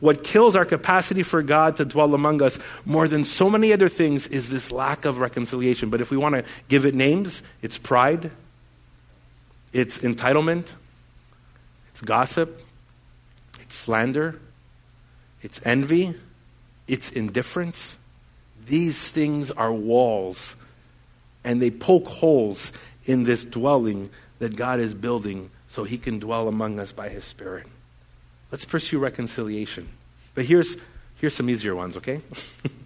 What 0.00 0.22
kills 0.22 0.54
our 0.54 0.64
capacity 0.64 1.22
for 1.22 1.42
God 1.42 1.76
to 1.76 1.84
dwell 1.84 2.14
among 2.14 2.42
us 2.42 2.58
more 2.84 3.08
than 3.08 3.24
so 3.24 3.48
many 3.48 3.72
other 3.72 3.88
things 3.88 4.26
is 4.26 4.50
this 4.50 4.70
lack 4.70 5.04
of 5.04 5.18
reconciliation. 5.18 5.88
But 5.88 6.00
if 6.00 6.10
we 6.10 6.16
want 6.16 6.34
to 6.34 6.44
give 6.68 6.84
it 6.84 6.94
names, 6.94 7.42
it's 7.62 7.78
pride, 7.78 8.30
it's 9.72 9.98
entitlement, 9.98 10.68
it's 11.92 12.00
gossip, 12.00 12.60
slander, 13.74 14.40
it's 15.42 15.60
envy, 15.64 16.14
it's 16.86 17.10
indifference. 17.10 17.98
These 18.66 19.10
things 19.10 19.50
are 19.50 19.72
walls, 19.72 20.56
and 21.44 21.60
they 21.60 21.70
poke 21.70 22.06
holes 22.06 22.72
in 23.04 23.24
this 23.24 23.44
dwelling 23.44 24.10
that 24.38 24.56
God 24.56 24.80
is 24.80 24.94
building 24.94 25.50
so 25.66 25.84
he 25.84 25.98
can 25.98 26.18
dwell 26.18 26.48
among 26.48 26.80
us 26.80 26.92
by 26.92 27.08
his 27.08 27.24
Spirit. 27.24 27.66
Let's 28.50 28.64
pursue 28.64 28.98
reconciliation. 28.98 29.88
But 30.34 30.44
here's, 30.44 30.76
here's 31.16 31.34
some 31.34 31.50
easier 31.50 31.74
ones, 31.74 31.96
okay? 31.96 32.20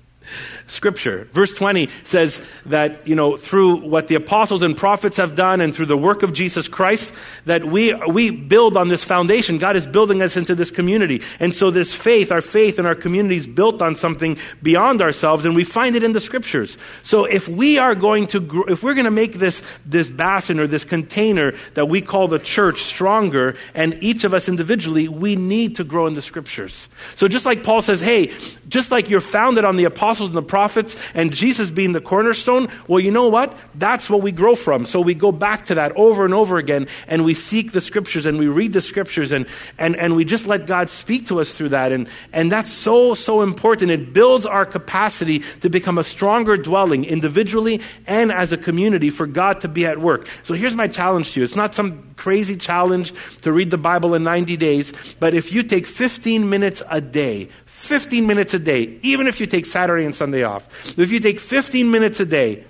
Scripture. 0.66 1.28
Verse 1.32 1.52
20 1.54 1.88
says 2.02 2.40
that, 2.66 3.06
you 3.06 3.14
know, 3.14 3.36
through 3.36 3.76
what 3.76 4.08
the 4.08 4.14
apostles 4.14 4.62
and 4.62 4.76
prophets 4.76 5.16
have 5.16 5.34
done 5.34 5.60
and 5.60 5.74
through 5.74 5.86
the 5.86 5.96
work 5.96 6.22
of 6.22 6.32
Jesus 6.32 6.68
Christ, 6.68 7.12
that 7.46 7.64
we, 7.64 7.94
we 7.94 8.30
build 8.30 8.76
on 8.76 8.88
this 8.88 9.04
foundation. 9.04 9.58
God 9.58 9.76
is 9.76 9.86
building 9.86 10.22
us 10.22 10.36
into 10.36 10.54
this 10.54 10.70
community. 10.70 11.22
And 11.40 11.54
so 11.54 11.70
this 11.70 11.94
faith, 11.94 12.30
our 12.30 12.40
faith 12.40 12.78
and 12.78 12.86
our 12.86 12.94
community 12.94 13.36
is 13.36 13.46
built 13.46 13.80
on 13.80 13.94
something 13.94 14.36
beyond 14.62 15.00
ourselves, 15.00 15.44
and 15.44 15.54
we 15.54 15.64
find 15.64 15.96
it 15.96 16.02
in 16.02 16.12
the 16.12 16.20
Scriptures. 16.20 16.76
So 17.02 17.24
if 17.24 17.48
we 17.48 17.78
are 17.78 17.94
going 17.94 18.26
to, 18.28 18.64
if 18.68 18.82
we're 18.82 18.94
going 18.94 19.04
to 19.04 19.10
make 19.10 19.34
this, 19.34 19.62
this 19.86 20.08
basin 20.08 20.60
or 20.60 20.66
this 20.66 20.84
container 20.84 21.54
that 21.74 21.86
we 21.86 22.00
call 22.00 22.28
the 22.28 22.38
church 22.38 22.82
stronger, 22.82 23.56
and 23.74 23.94
each 24.00 24.24
of 24.24 24.34
us 24.34 24.48
individually, 24.48 25.08
we 25.08 25.36
need 25.36 25.76
to 25.76 25.84
grow 25.84 26.06
in 26.06 26.14
the 26.14 26.22
Scriptures. 26.22 26.88
So 27.14 27.28
just 27.28 27.46
like 27.46 27.62
Paul 27.62 27.80
says, 27.80 28.00
hey, 28.00 28.32
just 28.68 28.90
like 28.90 29.08
you're 29.08 29.20
founded 29.20 29.64
on 29.64 29.76
the 29.76 29.84
apostles, 29.84 30.17
apostles 30.18 30.30
and 30.30 30.36
the 30.36 30.42
prophets 30.42 30.96
and 31.14 31.32
Jesus 31.32 31.70
being 31.70 31.92
the 31.92 32.00
cornerstone, 32.00 32.68
well, 32.86 33.00
you 33.00 33.10
know 33.10 33.28
what? 33.28 33.56
That's 33.74 34.10
what 34.10 34.22
we 34.22 34.32
grow 34.32 34.54
from. 34.54 34.84
So 34.84 35.00
we 35.00 35.14
go 35.14 35.32
back 35.32 35.66
to 35.66 35.76
that 35.76 35.92
over 35.96 36.24
and 36.24 36.34
over 36.34 36.58
again 36.58 36.88
and 37.06 37.24
we 37.24 37.34
seek 37.34 37.72
the 37.72 37.80
scriptures 37.80 38.26
and 38.26 38.38
we 38.38 38.48
read 38.48 38.72
the 38.72 38.80
scriptures 38.80 39.32
and, 39.32 39.46
and, 39.78 39.94
and 39.96 40.16
we 40.16 40.24
just 40.24 40.46
let 40.46 40.66
God 40.66 40.90
speak 40.90 41.28
to 41.28 41.40
us 41.40 41.52
through 41.52 41.70
that. 41.70 41.92
And, 41.92 42.08
and 42.32 42.50
that's 42.50 42.72
so, 42.72 43.14
so 43.14 43.42
important. 43.42 43.90
It 43.90 44.12
builds 44.12 44.46
our 44.46 44.66
capacity 44.66 45.40
to 45.60 45.70
become 45.70 45.98
a 45.98 46.04
stronger 46.04 46.56
dwelling 46.56 47.04
individually 47.04 47.80
and 48.06 48.32
as 48.32 48.52
a 48.52 48.56
community 48.56 49.10
for 49.10 49.26
God 49.26 49.60
to 49.60 49.68
be 49.68 49.86
at 49.86 49.98
work. 49.98 50.28
So 50.42 50.54
here's 50.54 50.74
my 50.74 50.88
challenge 50.88 51.32
to 51.32 51.40
you. 51.40 51.44
It's 51.44 51.56
not 51.56 51.74
some 51.74 52.14
crazy 52.16 52.56
challenge 52.56 53.12
to 53.42 53.52
read 53.52 53.70
the 53.70 53.78
Bible 53.78 54.14
in 54.14 54.24
90 54.24 54.56
days, 54.56 54.92
but 55.20 55.34
if 55.34 55.52
you 55.52 55.62
take 55.62 55.86
15 55.86 56.48
minutes 56.48 56.82
a 56.90 57.00
day, 57.00 57.48
15 57.88 58.26
minutes 58.26 58.52
a 58.52 58.58
day, 58.58 58.98
even 59.00 59.26
if 59.26 59.40
you 59.40 59.46
take 59.46 59.64
Saturday 59.64 60.04
and 60.04 60.14
Sunday 60.14 60.42
off, 60.42 60.98
if 60.98 61.10
you 61.10 61.20
take 61.20 61.40
15 61.40 61.90
minutes 61.90 62.20
a 62.20 62.26
day 62.26 62.64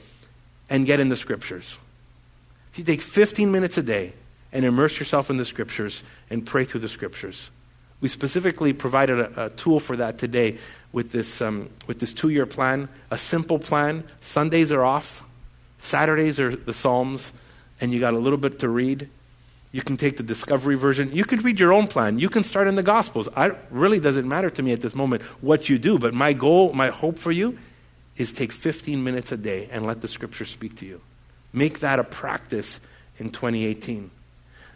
and 0.71 0.87
get 0.87 1.01
in 1.01 1.09
the 1.09 1.17
scriptures, 1.17 1.77
if 2.73 2.79
you 2.79 2.85
take 2.85 3.03
15 3.03 3.51
minutes 3.51 3.77
a 3.77 3.83
day 3.83 4.13
and 4.53 4.65
immerse 4.65 4.99
yourself 4.99 5.29
in 5.29 5.37
the 5.37 5.45
scriptures 5.45 6.05
and 6.31 6.47
pray 6.47 6.65
through 6.65 6.81
the 6.81 6.89
scriptures, 6.89 7.51
we 8.01 8.09
specifically 8.09 8.73
provided 8.73 9.19
a, 9.19 9.47
a 9.47 9.51
tool 9.51 9.81
for 9.81 9.97
that 9.97 10.19
today 10.19 10.59
with 10.93 11.11
this, 11.11 11.43
um, 11.43 11.69
with 11.89 11.99
this 11.99 12.13
two 12.13 12.29
year 12.29 12.47
plan, 12.47 12.89
a 13.11 13.19
simple 13.19 13.59
plan. 13.59 14.05
Sundays 14.21 14.71
are 14.71 14.85
off, 14.85 15.25
Saturdays 15.79 16.39
are 16.39 16.55
the 16.55 16.73
Psalms, 16.73 17.33
and 17.81 17.93
you 17.93 17.99
got 17.99 18.15
a 18.15 18.19
little 18.19 18.39
bit 18.39 18.61
to 18.61 18.69
read. 18.69 19.09
You 19.71 19.83
can 19.83 19.97
take 19.97 20.17
the 20.17 20.23
discovery 20.23 20.77
version. 20.77 21.13
You 21.13 21.25
can 21.25 21.41
read 21.41 21.61
your 21.61 21.73
own 21.73 21.89
plan. 21.89 22.19
You 22.19 22.29
can 22.29 22.43
start 22.43 22.69
in 22.69 22.75
the 22.75 22.83
Gospels. 22.83 23.29
It 23.37 23.59
really 23.71 24.01
doesn't 24.01 24.27
matter 24.27 24.51
to 24.51 24.63
me 24.63 24.73
at 24.73 24.81
this 24.81 24.95
moment 24.95 25.23
what 25.43 25.69
you 25.69 25.79
do, 25.79 25.99
but 25.99 26.15
my 26.15 26.33
goal, 26.33 26.73
my 26.73 26.89
hope 26.89 27.19
for 27.19 27.31
you 27.31 27.59
is 28.17 28.33
take 28.33 28.53
15 28.53 29.05
minutes 29.05 29.31
a 29.31 29.37
day 29.37 29.69
and 29.71 29.87
let 29.87 30.01
the 30.01 30.09
Scripture 30.09 30.45
speak 30.45 30.77
to 30.77 30.87
you. 30.87 31.01
Make 31.53 31.81
that 31.81 31.99
a 31.99 32.05
practice 32.05 32.81
in 33.19 33.31
2018. 33.31 34.11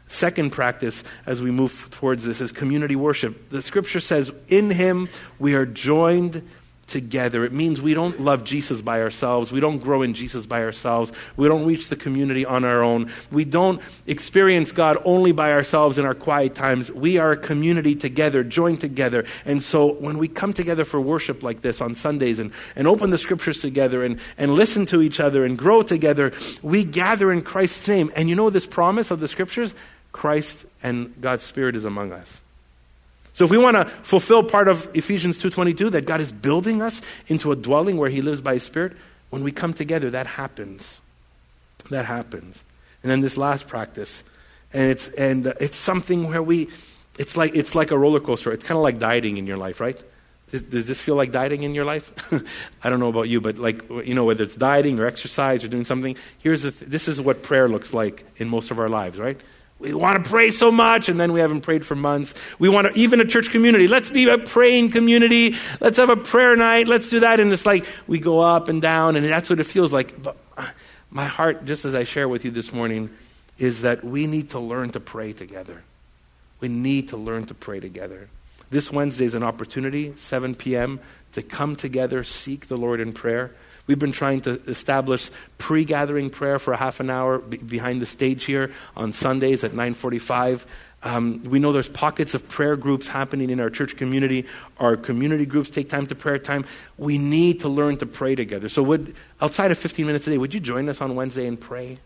Second 0.08 0.50
practice 0.50 1.02
as 1.24 1.40
we 1.40 1.50
move 1.50 1.88
towards 1.90 2.24
this 2.24 2.42
is 2.42 2.52
community 2.52 2.96
worship. 2.96 3.48
The 3.48 3.62
Scripture 3.62 4.00
says, 4.00 4.30
In 4.48 4.70
Him 4.70 5.08
we 5.38 5.54
are 5.54 5.64
joined 5.64 6.46
together. 6.86 7.44
It 7.44 7.52
means 7.52 7.80
we 7.80 7.94
don't 7.94 8.20
love 8.20 8.44
Jesus 8.44 8.82
by 8.82 9.00
ourselves. 9.00 9.50
We 9.50 9.60
don't 9.60 9.78
grow 9.78 10.02
in 10.02 10.14
Jesus 10.14 10.44
by 10.44 10.62
ourselves. 10.62 11.10
We 11.36 11.48
don't 11.48 11.64
reach 11.64 11.88
the 11.88 11.96
community 11.96 12.44
on 12.44 12.64
our 12.64 12.82
own. 12.82 13.10
We 13.30 13.44
don't 13.44 13.80
experience 14.06 14.72
God 14.72 14.98
only 15.04 15.32
by 15.32 15.52
ourselves 15.52 15.98
in 15.98 16.04
our 16.04 16.14
quiet 16.14 16.54
times. 16.54 16.92
We 16.92 17.16
are 17.18 17.32
a 17.32 17.36
community 17.36 17.94
together, 17.94 18.44
joined 18.44 18.80
together. 18.80 19.24
And 19.46 19.62
so 19.62 19.94
when 19.94 20.18
we 20.18 20.28
come 20.28 20.52
together 20.52 20.84
for 20.84 21.00
worship 21.00 21.42
like 21.42 21.62
this 21.62 21.80
on 21.80 21.94
Sundays 21.94 22.38
and, 22.38 22.52
and 22.76 22.86
open 22.86 23.08
the 23.08 23.18
scriptures 23.18 23.60
together 23.60 24.04
and, 24.04 24.20
and 24.36 24.54
listen 24.54 24.84
to 24.86 25.00
each 25.00 25.18
other 25.18 25.46
and 25.46 25.56
grow 25.56 25.82
together, 25.82 26.32
we 26.62 26.84
gather 26.84 27.32
in 27.32 27.40
Christ's 27.40 27.88
name. 27.88 28.10
And 28.14 28.28
you 28.28 28.34
know 28.34 28.50
this 28.50 28.66
promise 28.66 29.10
of 29.10 29.20
the 29.20 29.28
scriptures? 29.28 29.74
Christ 30.12 30.66
and 30.82 31.18
God's 31.22 31.42
Spirit 31.42 31.74
is 31.74 31.86
among 31.86 32.12
us. 32.12 32.41
So 33.34 33.44
if 33.44 33.50
we 33.50 33.58
want 33.58 33.76
to 33.76 33.86
fulfill 33.86 34.42
part 34.44 34.68
of 34.68 34.88
Ephesians 34.94 35.38
2:22 35.38 35.90
that 35.90 36.06
God 36.06 36.20
is 36.20 36.30
building 36.30 36.82
us 36.82 37.00
into 37.28 37.52
a 37.52 37.56
dwelling 37.56 37.96
where 37.96 38.10
he 38.10 38.22
lives 38.22 38.40
by 38.40 38.54
his 38.54 38.62
spirit, 38.62 38.92
when 39.30 39.42
we 39.42 39.52
come 39.52 39.72
together 39.72 40.10
that 40.10 40.26
happens. 40.26 41.00
That 41.90 42.04
happens. 42.06 42.64
And 43.02 43.10
then 43.10 43.20
this 43.20 43.36
last 43.36 43.66
practice 43.66 44.22
and 44.72 44.90
it's 44.90 45.08
and 45.08 45.46
it's 45.60 45.76
something 45.76 46.28
where 46.28 46.42
we 46.42 46.68
it's 47.18 47.36
like 47.36 47.54
it's 47.54 47.74
like 47.74 47.90
a 47.90 47.98
roller 47.98 48.20
coaster. 48.20 48.52
It's 48.52 48.64
kind 48.64 48.76
of 48.76 48.82
like 48.82 48.98
dieting 48.98 49.36
in 49.36 49.46
your 49.46 49.56
life, 49.56 49.80
right? 49.80 50.00
Does, 50.50 50.86
this 50.86 51.00
feel 51.00 51.14
like 51.14 51.32
dieting 51.32 51.62
in 51.62 51.74
your 51.74 51.86
life? 51.86 52.12
I 52.84 52.90
don't 52.90 53.00
know 53.00 53.08
about 53.08 53.30
you, 53.30 53.40
but 53.40 53.56
like 53.58 53.88
you 54.04 54.14
know 54.14 54.24
whether 54.24 54.44
it's 54.44 54.56
dieting 54.56 55.00
or 55.00 55.06
exercise 55.06 55.64
or 55.64 55.68
doing 55.68 55.86
something, 55.86 56.16
here's 56.38 56.62
th- 56.62 56.74
this 56.78 57.08
is 57.08 57.20
what 57.20 57.42
prayer 57.42 57.68
looks 57.68 57.94
like 57.94 58.24
in 58.36 58.48
most 58.48 58.70
of 58.70 58.78
our 58.78 58.88
lives, 58.88 59.18
right? 59.18 59.40
We 59.82 59.92
want 59.94 60.22
to 60.22 60.30
pray 60.30 60.52
so 60.52 60.70
much, 60.70 61.08
and 61.08 61.18
then 61.18 61.32
we 61.32 61.40
haven't 61.40 61.62
prayed 61.62 61.84
for 61.84 61.96
months. 61.96 62.34
We 62.60 62.68
want 62.68 62.86
to, 62.86 62.98
even 62.98 63.20
a 63.20 63.24
church 63.24 63.50
community, 63.50 63.88
let's 63.88 64.10
be 64.10 64.28
a 64.28 64.38
praying 64.38 64.92
community. 64.92 65.56
Let's 65.80 65.96
have 65.96 66.08
a 66.08 66.16
prayer 66.16 66.54
night. 66.54 66.86
Let's 66.86 67.08
do 67.08 67.20
that. 67.20 67.40
And 67.40 67.52
it's 67.52 67.66
like 67.66 67.84
we 68.06 68.20
go 68.20 68.38
up 68.38 68.68
and 68.68 68.80
down, 68.80 69.16
and 69.16 69.26
that's 69.26 69.50
what 69.50 69.58
it 69.58 69.64
feels 69.64 69.92
like. 69.92 70.22
But 70.22 70.36
uh, 70.56 70.68
my 71.10 71.24
heart, 71.24 71.64
just 71.64 71.84
as 71.84 71.96
I 71.96 72.04
share 72.04 72.28
with 72.28 72.44
you 72.44 72.52
this 72.52 72.72
morning, 72.72 73.10
is 73.58 73.82
that 73.82 74.04
we 74.04 74.28
need 74.28 74.50
to 74.50 74.60
learn 74.60 74.90
to 74.90 75.00
pray 75.00 75.32
together. 75.32 75.82
We 76.60 76.68
need 76.68 77.08
to 77.08 77.16
learn 77.16 77.46
to 77.46 77.54
pray 77.54 77.80
together. 77.80 78.28
This 78.70 78.92
Wednesday 78.92 79.24
is 79.24 79.34
an 79.34 79.42
opportunity, 79.42 80.14
7 80.16 80.54
p.m., 80.54 81.00
to 81.32 81.42
come 81.42 81.74
together, 81.74 82.22
seek 82.22 82.68
the 82.68 82.76
Lord 82.76 83.00
in 83.00 83.12
prayer. 83.12 83.50
We've 83.86 83.98
been 83.98 84.12
trying 84.12 84.40
to 84.42 84.60
establish 84.66 85.30
pre-gathering 85.58 86.30
prayer 86.30 86.58
for 86.58 86.72
a 86.72 86.76
half 86.76 87.00
an 87.00 87.10
hour 87.10 87.38
be- 87.38 87.56
behind 87.58 88.00
the 88.00 88.06
stage 88.06 88.44
here 88.44 88.72
on 88.96 89.12
Sundays 89.12 89.64
at 89.64 89.74
9:45. 89.74 90.66
Um, 91.04 91.42
we 91.42 91.58
know 91.58 91.72
there's 91.72 91.88
pockets 91.88 92.32
of 92.32 92.48
prayer 92.48 92.76
groups 92.76 93.08
happening 93.08 93.50
in 93.50 93.58
our 93.58 93.70
church 93.70 93.96
community. 93.96 94.46
Our 94.78 94.96
community 94.96 95.44
groups 95.46 95.68
take 95.68 95.88
time 95.88 96.06
to 96.06 96.14
prayer 96.14 96.38
time. 96.38 96.64
We 96.96 97.18
need 97.18 97.60
to 97.60 97.68
learn 97.68 97.96
to 97.96 98.06
pray 98.06 98.36
together. 98.36 98.68
So, 98.68 98.84
would 98.84 99.14
outside 99.40 99.72
of 99.72 99.78
15 99.78 100.06
minutes 100.06 100.26
a 100.28 100.30
day, 100.30 100.38
would 100.38 100.54
you 100.54 100.60
join 100.60 100.88
us 100.88 101.00
on 101.00 101.16
Wednesday 101.16 101.46
and 101.46 101.60
pray? 101.60 101.98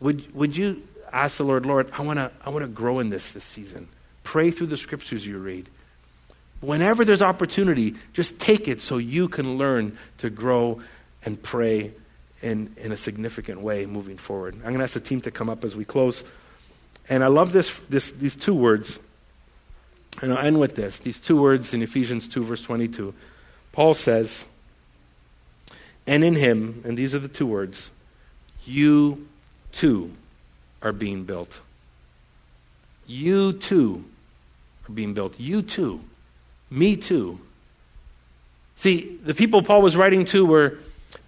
Would 0.00 0.34
Would 0.34 0.56
you 0.56 0.82
ask 1.12 1.38
the 1.38 1.44
Lord, 1.44 1.66
Lord, 1.66 1.90
I 1.96 2.02
want 2.02 2.18
to 2.18 2.30
I 2.44 2.50
want 2.50 2.64
to 2.64 2.68
grow 2.68 2.98
in 2.98 3.10
this 3.10 3.32
this 3.32 3.44
season. 3.44 3.88
Pray 4.24 4.50
through 4.50 4.68
the 4.68 4.76
scriptures 4.76 5.26
you 5.26 5.38
read. 5.38 5.68
Whenever 6.60 7.04
there's 7.04 7.22
opportunity, 7.22 7.94
just 8.12 8.38
take 8.38 8.68
it 8.68 8.82
so 8.82 8.98
you 8.98 9.28
can 9.28 9.56
learn 9.56 9.96
to 10.18 10.28
grow 10.28 10.82
and 11.24 11.42
pray 11.42 11.92
in, 12.42 12.74
in 12.78 12.92
a 12.92 12.96
significant 12.96 13.60
way 13.60 13.86
moving 13.86 14.16
forward. 14.16 14.54
I'm 14.56 14.62
going 14.62 14.78
to 14.78 14.84
ask 14.84 14.94
the 14.94 15.00
team 15.00 15.20
to 15.22 15.30
come 15.30 15.50
up 15.50 15.64
as 15.64 15.76
we 15.76 15.84
close. 15.84 16.24
And 17.08 17.22
I 17.22 17.26
love 17.26 17.52
this, 17.52 17.78
this, 17.88 18.10
these 18.10 18.34
two 18.34 18.54
words. 18.54 18.98
And 20.22 20.32
I'll 20.32 20.44
end 20.44 20.60
with 20.60 20.74
this. 20.74 20.98
These 20.98 21.18
two 21.18 21.40
words 21.40 21.74
in 21.74 21.82
Ephesians 21.82 22.28
2, 22.28 22.42
verse 22.42 22.62
22. 22.62 23.14
Paul 23.72 23.94
says, 23.94 24.44
and 26.06 26.24
in 26.24 26.34
him, 26.34 26.82
and 26.84 26.96
these 26.96 27.14
are 27.14 27.18
the 27.18 27.28
two 27.28 27.46
words, 27.46 27.90
you 28.66 29.28
too 29.72 30.12
are 30.82 30.92
being 30.92 31.24
built. 31.24 31.60
You 33.06 33.52
too 33.52 34.04
are 34.88 34.92
being 34.92 35.14
built. 35.14 35.38
You 35.38 35.62
too. 35.62 36.00
Me 36.70 36.96
too. 36.96 37.40
See, 38.76 39.16
the 39.22 39.34
people 39.34 39.62
Paul 39.62 39.82
was 39.82 39.96
writing 39.96 40.24
to 40.26 40.46
were 40.46 40.78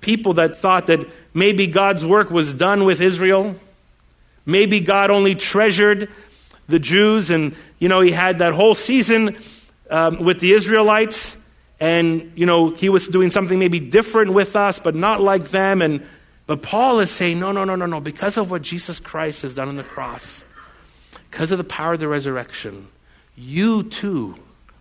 people 0.01 0.35
that 0.35 0.57
thought 0.57 0.87
that 0.87 1.01
maybe 1.35 1.67
God's 1.67 2.05
work 2.05 2.31
was 2.31 2.55
done 2.55 2.85
with 2.85 3.01
Israel. 3.01 3.57
Maybe 4.45 4.81
God 4.81 5.11
only 5.11 5.35
treasured 5.35 6.09
the 6.69 6.79
Jews, 6.79 7.31
and, 7.31 7.55
you 7.79 7.89
know, 7.89 8.01
he 8.01 8.13
had 8.13 8.39
that 8.39 8.55
whole 8.55 8.75
season 8.75 9.37
um, 9.91 10.25
with 10.25 10.41
the 10.41 10.53
Israelites, 10.53 11.37
and, 11.81 12.33
you 12.35 12.47
know, 12.47 12.71
he 12.71 12.89
was 12.89 13.09
doing 13.09 13.31
something 13.31 13.59
maybe 13.59 13.81
different 13.81 14.33
with 14.33 14.57
us, 14.57 14.79
but 14.79 14.95
not 14.95 15.21
like 15.21 15.49
them. 15.49 15.83
And, 15.83 16.07
but 16.47 16.63
Paul 16.63 17.01
is 17.01 17.11
saying, 17.11 17.41
no, 17.41 17.53
no, 17.53 17.65
no, 17.65 17.75
no, 17.75 17.87
no. 17.87 18.01
Because 18.01 18.37
of 18.37 18.51
what 18.51 18.63
Jesus 18.63 19.01
Christ 19.01 19.43
has 19.43 19.55
done 19.55 19.69
on 19.69 19.77
the 19.77 19.83
cross, 19.83 20.45
because 21.31 21.51
of 21.51 21.59
the 21.59 21.65
power 21.65 21.95
of 21.95 22.01
the 22.01 22.09
resurrection, 22.09 22.89
you 23.37 23.83
too 23.83 24.37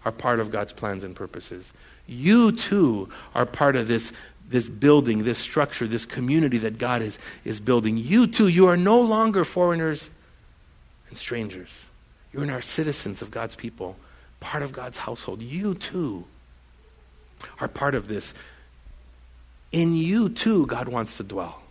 are 0.05 0.11
part 0.11 0.39
of 0.39 0.51
God's 0.51 0.73
plans 0.73 1.03
and 1.03 1.15
purposes. 1.15 1.73
You 2.07 2.51
too 2.51 3.09
are 3.33 3.45
part 3.45 3.75
of 3.75 3.87
this, 3.87 4.13
this 4.51 4.67
building, 4.67 5.23
this 5.23 5.37
structure, 5.37 5.87
this 5.87 6.05
community 6.05 6.57
that 6.59 6.77
God 6.77 7.01
is, 7.01 7.17
is 7.43 7.59
building. 7.59 7.97
You 7.97 8.27
too, 8.27 8.47
you 8.47 8.67
are 8.67 8.77
no 8.77 8.99
longer 8.99 9.43
foreigners 9.43 10.09
and 11.09 11.17
strangers. 11.17 11.85
You're 12.33 12.45
now 12.45 12.59
citizens 12.59 13.21
of 13.21 13.31
God's 13.31 13.55
people, 13.55 13.97
part 14.39 14.63
of 14.63 14.71
God's 14.71 14.97
household. 14.97 15.41
You 15.41 15.75
too 15.75 16.25
are 17.59 17.67
part 17.67 17.95
of 17.95 18.07
this. 18.07 18.33
In 19.71 19.95
you 19.95 20.29
too, 20.29 20.65
God 20.65 20.87
wants 20.87 21.17
to 21.17 21.23
dwell. 21.23 21.61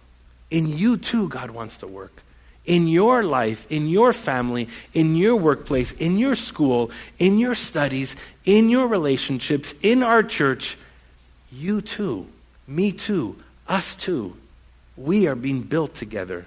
In 0.50 0.66
you 0.66 0.96
too, 0.96 1.28
God 1.28 1.50
wants 1.50 1.76
to 1.78 1.86
work 1.86 2.22
in 2.66 2.86
your 2.86 3.24
life, 3.24 3.66
in 3.70 3.88
your 3.88 4.12
family, 4.12 4.68
in 4.92 5.16
your 5.16 5.36
workplace, 5.36 5.92
in 5.92 6.18
your 6.18 6.36
school, 6.36 6.90
in 7.18 7.38
your 7.38 7.54
studies, 7.54 8.14
in 8.44 8.68
your 8.68 8.86
relationships, 8.86 9.74
in 9.82 10.02
our 10.02 10.22
church, 10.22 10.76
you 11.50 11.80
too, 11.80 12.26
me 12.70 12.92
too, 12.92 13.36
us 13.68 13.94
too, 13.94 14.36
we 14.96 15.26
are 15.26 15.34
being 15.34 15.62
built 15.62 15.94
together 15.94 16.46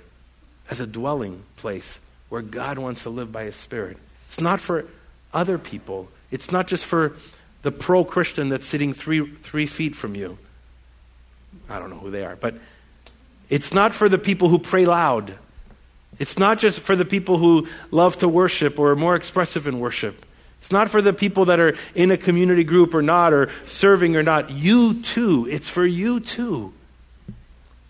as 0.69 0.79
a 0.79 0.87
dwelling 0.87 1.43
place 1.57 1.99
where 2.29 2.41
God 2.41 2.79
wants 2.79 3.03
to 3.03 3.09
live 3.09 3.31
by 3.31 3.43
His 3.43 3.55
Spirit. 3.55 3.97
It's 4.27 4.41
not 4.41 4.59
for 4.59 4.85
other 5.33 5.57
people, 5.57 6.07
it's 6.31 6.51
not 6.51 6.67
just 6.67 6.85
for 6.85 7.15
the 7.61 7.71
pro 7.71 8.03
Christian 8.03 8.49
that's 8.49 8.65
sitting 8.65 8.93
three, 8.93 9.25
three 9.25 9.67
feet 9.67 9.95
from 9.95 10.15
you. 10.15 10.37
I 11.69 11.79
don't 11.79 11.89
know 11.89 11.97
who 11.99 12.11
they 12.11 12.25
are, 12.25 12.35
but 12.35 12.55
it's 13.49 13.73
not 13.73 13.93
for 13.93 14.09
the 14.09 14.17
people 14.17 14.49
who 14.49 14.57
pray 14.57 14.85
loud 14.85 15.37
it's 16.19 16.37
not 16.37 16.59
just 16.59 16.79
for 16.79 16.95
the 16.95 17.05
people 17.05 17.37
who 17.37 17.67
love 17.91 18.17
to 18.19 18.29
worship 18.29 18.77
or 18.79 18.91
are 18.91 18.95
more 18.95 19.15
expressive 19.15 19.67
in 19.67 19.79
worship. 19.79 20.25
It's 20.63 20.71
not 20.71 20.89
for 20.89 21.01
the 21.01 21.11
people 21.11 21.43
that 21.45 21.59
are 21.59 21.75
in 21.93 22.09
a 22.09 22.15
community 22.15 22.63
group 22.63 22.93
or 22.93 23.01
not, 23.01 23.33
or 23.33 23.49
serving 23.65 24.15
or 24.15 24.23
not. 24.23 24.49
You 24.49 25.01
too. 25.01 25.45
It's 25.51 25.67
for 25.67 25.85
you 25.85 26.21
too. 26.21 26.71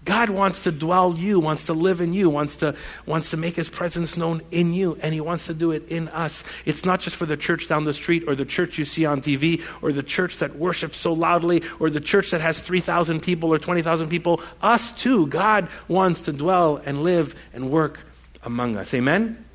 God 0.03 0.31
wants 0.31 0.61
to 0.61 0.71
dwell 0.71 1.13
you, 1.13 1.39
wants 1.39 1.65
to 1.65 1.73
live 1.73 2.01
in 2.01 2.13
you, 2.13 2.31
wants 2.31 2.55
to, 2.57 2.75
wants 3.05 3.29
to 3.29 3.37
make 3.37 3.55
his 3.55 3.69
presence 3.69 4.17
known 4.17 4.41
in 4.49 4.73
you, 4.73 4.97
and 5.03 5.13
he 5.13 5.21
wants 5.21 5.45
to 5.45 5.53
do 5.53 5.69
it 5.69 5.87
in 5.89 6.07
us. 6.07 6.43
It's 6.65 6.83
not 6.83 6.99
just 6.99 7.15
for 7.15 7.27
the 7.27 7.37
church 7.37 7.67
down 7.67 7.83
the 7.83 7.93
street 7.93 8.23
or 8.25 8.33
the 8.33 8.43
church 8.43 8.79
you 8.79 8.85
see 8.85 9.05
on 9.05 9.21
TV 9.21 9.61
or 9.83 9.91
the 9.91 10.01
church 10.01 10.39
that 10.39 10.55
worships 10.55 10.97
so 10.97 11.13
loudly 11.13 11.61
or 11.79 11.91
the 11.91 12.01
church 12.01 12.31
that 12.31 12.41
has 12.41 12.59
3,000 12.59 13.21
people 13.21 13.53
or 13.53 13.59
20,000 13.59 14.09
people. 14.09 14.41
Us 14.63 14.91
too. 14.93 15.27
God 15.27 15.69
wants 15.87 16.21
to 16.21 16.33
dwell 16.33 16.81
and 16.83 17.03
live 17.03 17.35
and 17.53 17.69
work 17.69 18.03
among 18.41 18.77
us. 18.77 18.95
Amen? 18.95 19.45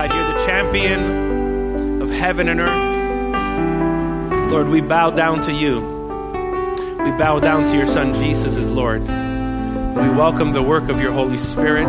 God, 0.00 0.14
you're 0.14 0.32
the 0.32 0.46
champion 0.46 2.00
of 2.00 2.08
heaven 2.08 2.48
and 2.48 2.58
earth. 2.58 4.50
Lord, 4.50 4.68
we 4.68 4.80
bow 4.80 5.10
down 5.10 5.42
to 5.42 5.52
you. 5.52 5.80
We 5.80 7.10
bow 7.18 7.38
down 7.38 7.66
to 7.66 7.76
your 7.76 7.86
Son 7.86 8.14
Jesus 8.14 8.56
as 8.56 8.70
Lord. 8.70 9.02
We 9.02 10.08
welcome 10.08 10.54
the 10.54 10.62
work 10.62 10.88
of 10.88 11.02
your 11.02 11.12
Holy 11.12 11.36
Spirit 11.36 11.86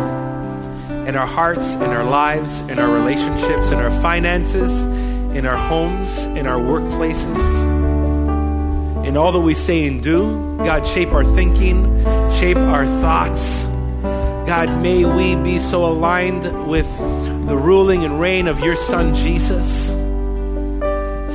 in 1.08 1.16
our 1.16 1.26
hearts, 1.26 1.72
in 1.72 1.84
our 1.84 2.04
lives, 2.04 2.60
in 2.60 2.78
our 2.78 2.92
relationships, 2.92 3.70
in 3.70 3.78
our 3.78 3.90
finances, 4.02 4.82
in 5.34 5.46
our 5.46 5.56
homes, 5.56 6.24
in 6.36 6.46
our 6.46 6.60
workplaces, 6.60 7.42
in 9.06 9.16
all 9.16 9.32
that 9.32 9.40
we 9.40 9.54
say 9.54 9.86
and 9.86 10.02
do. 10.02 10.58
God, 10.58 10.86
shape 10.86 11.12
our 11.12 11.24
thinking, 11.24 12.04
shape 12.34 12.58
our 12.58 12.84
thoughts. 13.00 13.64
God, 14.52 14.82
may 14.82 15.02
we 15.06 15.34
be 15.34 15.58
so 15.58 15.86
aligned 15.86 16.68
with 16.68 16.86
the 16.98 17.56
ruling 17.56 18.04
and 18.04 18.20
reign 18.20 18.48
of 18.48 18.60
your 18.60 18.76
Son, 18.76 19.14
Jesus, 19.14 19.86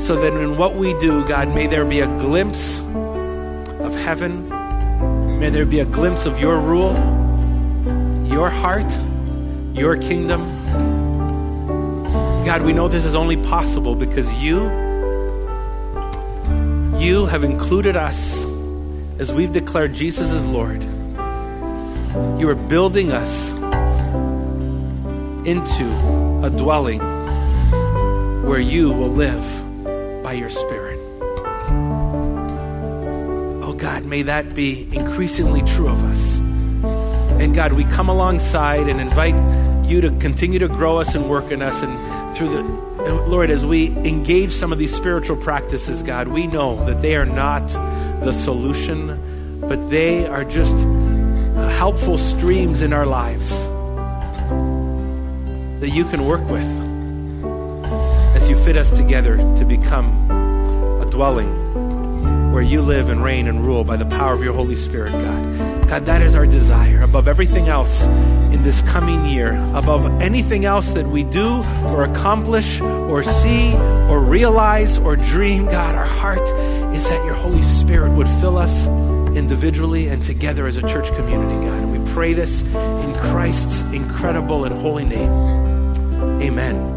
so 0.06 0.22
that 0.22 0.34
in 0.40 0.56
what 0.56 0.76
we 0.76 0.94
do, 1.00 1.28
God, 1.28 1.52
may 1.52 1.66
there 1.66 1.84
be 1.84 2.02
a 2.02 2.06
glimpse 2.06 2.78
of 2.78 3.96
heaven. 3.96 4.48
May 5.40 5.50
there 5.50 5.66
be 5.66 5.80
a 5.80 5.86
glimpse 5.86 6.28
of 6.28 6.38
your 6.38 6.60
rule, 6.60 6.94
your 8.28 8.52
heart, 8.52 8.96
your 9.74 9.98
kingdom. 9.98 10.42
God, 12.46 12.62
we 12.62 12.72
know 12.72 12.88
this 12.88 13.04
is 13.04 13.16
only 13.16 13.38
possible 13.38 13.96
because 13.96 14.32
you, 14.36 14.66
you 17.00 17.26
have 17.26 17.44
included 17.44 17.96
us 17.96 18.46
as 19.18 19.32
we've 19.32 19.52
declared 19.52 19.96
Jesus 19.96 20.30
as 20.30 20.46
Lord. 20.46 20.86
You 22.40 22.50
are 22.50 22.56
building 22.56 23.12
us 23.12 23.50
into 25.48 25.86
a 26.44 26.50
dwelling 26.50 27.00
where 28.44 28.60
you 28.60 28.90
will 28.92 29.12
live 29.12 30.24
by 30.24 30.34
your 30.34 30.50
Spirit. 30.50 31.00
Oh 33.64 33.74
God, 33.78 34.06
may 34.06 34.22
that 34.24 34.54
be 34.54 34.88
increasingly 34.94 35.62
true 35.64 35.88
of 35.88 36.04
us. 36.04 36.38
And 37.42 37.54
God, 37.54 37.74
we 37.74 37.84
come 37.86 38.10
alongside 38.10 38.88
and 38.88 39.00
invite 39.00 39.36
you 39.86 40.02
to 40.02 40.12
continue 40.20 40.60
to 40.60 40.68
grow 40.68 41.00
us 41.00 41.16
and 41.16 41.30
work 41.30 41.52
in 41.52 41.62
us 41.62 41.82
and 41.82 42.36
through 42.36 42.50
the 42.50 42.88
Lord, 43.28 43.50
as 43.50 43.66
we 43.66 43.88
engage 43.88 44.54
some 44.54 44.74
of 44.74 44.80
these 44.80 44.94
spiritual 44.94 45.38
practices, 45.38 46.04
God, 46.04 46.28
we 46.28 46.46
know 46.48 46.84
that 46.86 47.02
they 47.02 47.16
are 47.16 47.26
not 47.26 47.68
the 48.24 48.34
solution, 48.34 49.62
but 49.62 49.90
they 49.90 50.28
are 50.28 50.44
just 50.44 50.76
helpful 51.78 52.18
streams 52.18 52.82
in 52.82 52.94
our 52.94 53.06
lives 53.06 53.50
that 55.80 55.90
you 55.90 56.06
can 56.06 56.26
work 56.26 56.48
with 56.50 56.68
as 58.36 58.50
you 58.50 58.56
fit 58.64 58.78
us 58.78 58.96
together 58.96 59.38
to 59.56 59.66
become 59.66 60.30
a 61.02 61.06
dwelling 61.10 62.52
where 62.52 62.64
you 62.64 62.82
live 62.82 63.10
and 63.10 63.24
reign 63.24 63.48
and 63.48 63.66
rule 63.66 63.84
by 63.84 63.96
the 63.96 64.06
power 64.06 64.34
of 64.34 64.44
your 64.44 64.54
Holy 64.54 64.76
Spirit, 64.76 65.12
God. 65.12 65.88
God, 65.88 66.06
that 66.06 66.22
is 66.22 66.36
our 66.36 66.46
desire 66.46 67.02
above 67.02 67.28
everything 67.28 67.70
else 67.70 68.04
in 68.04 68.64
this 68.64 68.82
coming 68.82 69.26
year, 69.26 69.54
above 69.76 70.06
anything 70.22 70.66
else 70.66 70.92
that 70.92 71.08
we 71.08 71.24
do 71.24 71.64
or 71.86 72.04
accomplish 72.04 72.82
or 72.82 73.24
see 73.24 73.74
or 74.10 74.20
realize 74.20 74.98
or 74.98 75.16
dream. 75.16 75.66
God, 75.66 75.96
our 75.96 76.06
heart 76.06 76.48
is 76.94 77.08
that 77.08 77.24
your 77.26 77.36
Holy 77.36 77.62
Spirit 77.62 78.12
would 78.12 78.28
fill 78.28 78.58
us 78.58 78.86
individually 79.38 80.08
and 80.08 80.24
together 80.24 80.68
as 80.68 80.78
a 80.78 80.82
church 80.82 81.08
community, 81.16 81.66
God. 81.66 81.84
And 81.84 82.04
we 82.04 82.12
pray 82.14 82.34
this 82.34 82.62
in 82.62 83.14
Christ's 83.16 83.82
incredible 83.94 84.66
and 84.66 84.76
holy 84.76 85.06
name. 85.06 85.32
Amen. 86.42 86.97